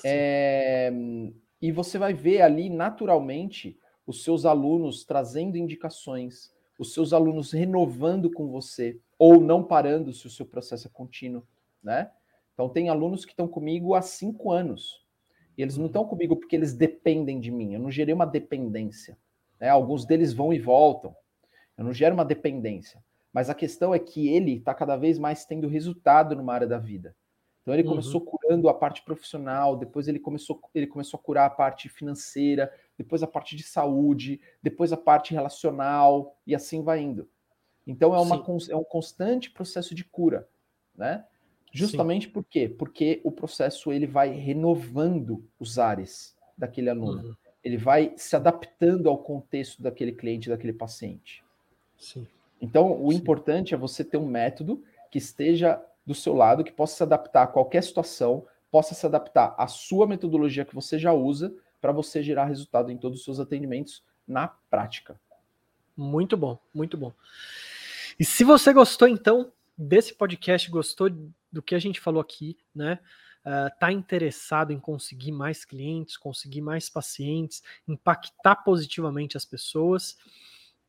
É, 0.04 0.92
e 1.62 1.70
você 1.70 1.96
vai 1.96 2.12
ver 2.12 2.42
ali 2.42 2.68
naturalmente 2.68 3.78
os 4.06 4.24
seus 4.24 4.44
alunos 4.44 5.04
trazendo 5.04 5.56
indicações, 5.56 6.52
os 6.78 6.92
seus 6.92 7.12
alunos 7.12 7.52
renovando 7.52 8.30
com 8.30 8.48
você 8.48 9.00
ou 9.16 9.40
não 9.40 9.62
parando 9.62 10.12
se 10.12 10.26
o 10.26 10.30
seu 10.30 10.44
processo 10.44 10.88
é 10.88 10.90
contínuo, 10.90 11.46
né? 11.82 12.10
Então 12.52 12.68
tem 12.68 12.88
alunos 12.88 13.24
que 13.24 13.32
estão 13.32 13.48
comigo 13.48 13.94
há 13.94 14.02
cinco 14.02 14.50
anos 14.50 15.04
e 15.56 15.62
eles 15.62 15.76
não 15.76 15.86
estão 15.86 16.04
comigo 16.04 16.36
porque 16.36 16.56
eles 16.56 16.74
dependem 16.74 17.40
de 17.40 17.50
mim. 17.50 17.74
Eu 17.74 17.80
não 17.80 17.90
gerei 17.90 18.14
uma 18.14 18.26
dependência. 18.26 19.16
Né? 19.60 19.68
Alguns 19.68 20.04
deles 20.04 20.32
vão 20.32 20.52
e 20.52 20.58
voltam. 20.58 21.14
Eu 21.76 21.84
não 21.84 21.92
gero 21.92 22.14
uma 22.14 22.24
dependência. 22.24 23.02
Mas 23.34 23.50
a 23.50 23.54
questão 23.54 23.92
é 23.92 23.98
que 23.98 24.28
ele 24.28 24.58
está 24.58 24.72
cada 24.72 24.96
vez 24.96 25.18
mais 25.18 25.44
tendo 25.44 25.66
resultado 25.66 26.36
numa 26.36 26.54
área 26.54 26.68
da 26.68 26.78
vida. 26.78 27.16
Então 27.60 27.74
ele 27.74 27.82
uhum. 27.82 27.90
começou 27.90 28.20
curando 28.20 28.68
a 28.68 28.74
parte 28.74 29.02
profissional, 29.02 29.76
depois 29.76 30.06
ele 30.06 30.20
começou, 30.20 30.60
ele 30.72 30.86
começou 30.86 31.18
a 31.18 31.22
curar 31.22 31.46
a 31.46 31.50
parte 31.50 31.88
financeira, 31.88 32.72
depois 32.96 33.24
a 33.24 33.26
parte 33.26 33.56
de 33.56 33.64
saúde, 33.64 34.40
depois 34.62 34.92
a 34.92 34.96
parte 34.96 35.34
relacional, 35.34 36.38
e 36.46 36.54
assim 36.54 36.84
vai 36.84 37.00
indo. 37.00 37.28
Então 37.84 38.14
é, 38.14 38.20
uma, 38.20 38.36
é 38.70 38.76
um 38.76 38.84
constante 38.84 39.50
processo 39.50 39.94
de 39.94 40.04
cura, 40.04 40.48
né? 40.94 41.26
Justamente 41.72 42.26
Sim. 42.26 42.32
por 42.32 42.44
quê? 42.44 42.68
Porque 42.68 43.20
o 43.24 43.32
processo 43.32 43.92
ele 43.92 44.06
vai 44.06 44.28
renovando 44.30 45.44
os 45.58 45.76
ares 45.76 46.36
daquele 46.56 46.88
aluno. 46.88 47.30
Uhum. 47.30 47.34
Ele 47.64 47.76
vai 47.76 48.12
se 48.16 48.36
adaptando 48.36 49.08
ao 49.08 49.18
contexto 49.18 49.82
daquele 49.82 50.12
cliente, 50.12 50.48
daquele 50.48 50.72
paciente. 50.72 51.42
Sim. 51.98 52.28
Então, 52.60 53.02
o 53.02 53.10
Sim. 53.10 53.18
importante 53.18 53.74
é 53.74 53.76
você 53.76 54.04
ter 54.04 54.16
um 54.16 54.26
método 54.26 54.82
que 55.10 55.18
esteja 55.18 55.80
do 56.06 56.14
seu 56.14 56.34
lado, 56.34 56.64
que 56.64 56.72
possa 56.72 56.96
se 56.96 57.02
adaptar 57.02 57.42
a 57.44 57.46
qualquer 57.46 57.82
situação, 57.82 58.46
possa 58.70 58.94
se 58.94 59.06
adaptar 59.06 59.54
à 59.56 59.66
sua 59.66 60.06
metodologia 60.06 60.64
que 60.64 60.74
você 60.74 60.98
já 60.98 61.12
usa, 61.12 61.54
para 61.80 61.92
você 61.92 62.22
gerar 62.22 62.46
resultado 62.46 62.90
em 62.90 62.96
todos 62.96 63.18
os 63.18 63.24
seus 63.24 63.38
atendimentos 63.38 64.02
na 64.26 64.48
prática. 64.48 65.20
Muito 65.96 66.36
bom, 66.36 66.58
muito 66.72 66.96
bom. 66.96 67.12
E 68.18 68.24
se 68.24 68.42
você 68.42 68.72
gostou, 68.72 69.06
então, 69.06 69.52
desse 69.76 70.14
podcast, 70.14 70.70
gostou 70.70 71.10
do 71.52 71.62
que 71.62 71.74
a 71.74 71.78
gente 71.78 72.00
falou 72.00 72.20
aqui, 72.20 72.56
né? 72.74 72.98
Uh, 73.44 73.68
tá 73.78 73.92
interessado 73.92 74.72
em 74.72 74.80
conseguir 74.80 75.30
mais 75.30 75.66
clientes, 75.66 76.16
conseguir 76.16 76.62
mais 76.62 76.88
pacientes, 76.88 77.62
impactar 77.86 78.56
positivamente 78.56 79.36
as 79.36 79.44
pessoas, 79.44 80.16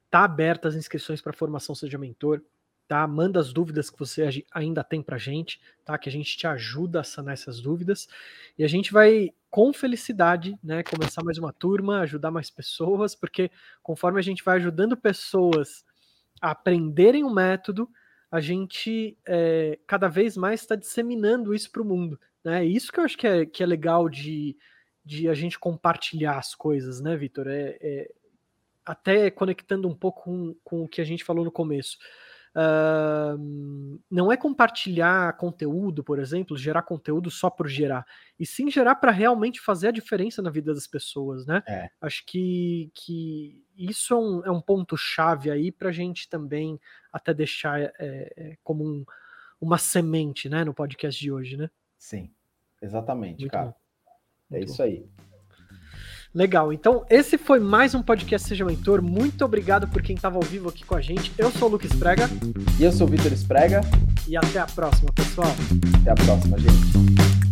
Tá 0.10 0.24
aberta 0.24 0.68
as 0.68 0.76
inscrições 0.76 1.22
para 1.22 1.34
formação 1.34 1.76
Seja 1.76 1.98
Mentor, 1.98 2.42
tá? 2.88 3.06
Manda 3.08 3.40
as 3.40 3.52
dúvidas 3.52 3.90
que 3.90 3.98
você 3.98 4.46
ainda 4.52 4.84
tem 4.84 5.02
pra 5.02 5.18
gente, 5.18 5.60
tá? 5.84 5.98
Que 5.98 6.10
a 6.10 6.12
gente 6.12 6.38
te 6.38 6.48
ajuda 6.48 7.02
a 7.02 7.04
sanar 7.04 7.34
essas 7.34 7.60
dúvidas. 7.60 8.08
E 8.58 8.64
a 8.64 8.68
gente 8.68 8.94
vai, 8.94 9.32
com 9.50 9.74
felicidade, 9.74 10.58
né, 10.64 10.84
começar 10.84 11.24
mais 11.24 11.38
uma 11.38 11.52
turma, 11.52 12.02
ajudar 12.02 12.32
mais 12.32 12.50
pessoas, 12.50 13.16
porque 13.16 13.50
conforme 13.82 14.20
a 14.20 14.24
gente 14.24 14.44
vai 14.44 14.58
ajudando 14.58 14.96
pessoas 14.96 15.84
a 16.42 16.52
aprenderem 16.52 17.24
o 17.24 17.34
método, 17.34 17.90
a 18.30 18.40
gente 18.40 19.18
é, 19.26 19.80
cada 19.88 20.08
vez 20.08 20.36
mais 20.36 20.62
está 20.62 20.76
disseminando 20.76 21.54
isso 21.54 21.72
para 21.72 21.82
o 21.82 21.86
mundo. 21.86 22.20
Né? 22.44 22.66
Isso 22.66 22.92
que 22.92 23.00
eu 23.00 23.04
acho 23.04 23.18
que 23.18 23.26
é, 23.26 23.46
que 23.46 23.64
é 23.64 23.66
legal 23.66 24.10
de, 24.10 24.58
de 25.04 25.30
a 25.30 25.34
gente 25.34 25.58
compartilhar 25.58 26.38
as 26.38 26.54
coisas, 26.54 27.02
né, 27.02 27.16
Vitor? 27.16 27.48
É, 27.48 27.78
é, 27.82 28.12
até 28.86 29.32
conectando 29.32 29.88
um 29.88 29.96
pouco 29.96 30.24
com, 30.24 30.56
com 30.64 30.84
o 30.84 30.88
que 30.88 31.02
a 31.02 31.06
gente 31.06 31.24
falou 31.24 31.44
no 31.44 31.52
começo. 31.52 31.98
Uh, 32.56 34.00
não 34.10 34.32
é 34.32 34.38
compartilhar 34.38 35.36
conteúdo, 35.36 36.02
por 36.02 36.20
exemplo, 36.20 36.58
gerar 36.58 36.84
conteúdo 36.84 37.30
só 37.30 37.50
por 37.50 37.68
gerar, 37.68 38.06
e 38.40 38.46
sim 38.46 38.72
gerar 38.72 38.96
para 38.96 39.12
realmente 39.12 39.60
fazer 39.60 39.90
a 39.90 39.92
diferença 39.92 40.42
na 40.42 40.50
vida 40.50 40.74
das 40.74 40.88
pessoas, 40.88 41.46
né? 41.46 41.62
É. 41.68 41.90
Acho 42.00 42.26
que, 42.26 42.90
que 42.94 43.62
isso 43.78 44.14
é 44.14 44.18
um, 44.18 44.46
é 44.46 44.52
um 44.52 44.62
ponto-chave 44.62 45.52
aí 45.52 45.70
para 45.70 45.90
a 45.90 45.92
gente 45.92 46.30
também 46.30 46.80
até 47.12 47.34
deixar 47.34 47.78
é, 48.00 48.58
como 48.64 48.86
um, 48.86 49.06
uma 49.60 49.78
semente, 49.78 50.48
né, 50.48 50.64
no 50.64 50.74
podcast 50.74 51.20
de 51.20 51.30
hoje, 51.30 51.58
né? 51.58 51.70
Sim, 51.98 52.32
exatamente, 52.82 53.42
Muito 53.42 53.52
cara. 53.52 53.66
Bom. 53.66 54.56
É 54.56 54.62
isso 54.62 54.82
aí. 54.82 55.06
Legal, 56.36 56.74
então 56.74 57.06
esse 57.10 57.38
foi 57.38 57.62
mais 57.62 57.96
um 57.96 58.02
podcast 58.02 58.46
Seja 58.46 58.66
Mentor. 58.66 59.02
Muito 59.02 59.46
obrigado 59.46 59.88
por 59.88 60.02
quem 60.02 60.18
estava 60.18 60.36
ao 60.36 60.42
vivo 60.42 60.68
aqui 60.68 60.84
com 60.84 60.94
a 60.94 61.00
gente. 61.00 61.32
Eu 61.38 61.50
sou 61.50 61.70
o 61.70 61.72
Lucas 61.72 61.94
Prega. 61.94 62.30
E 62.78 62.84
eu 62.84 62.92
sou 62.92 63.08
o 63.08 63.10
Vitor 63.10 63.32
Esprega. 63.32 63.80
E 64.28 64.36
até 64.36 64.60
a 64.60 64.66
próxima, 64.66 65.10
pessoal. 65.14 65.56
Até 66.02 66.12
a 66.12 66.16
próxima, 66.16 66.60
gente. 66.60 67.45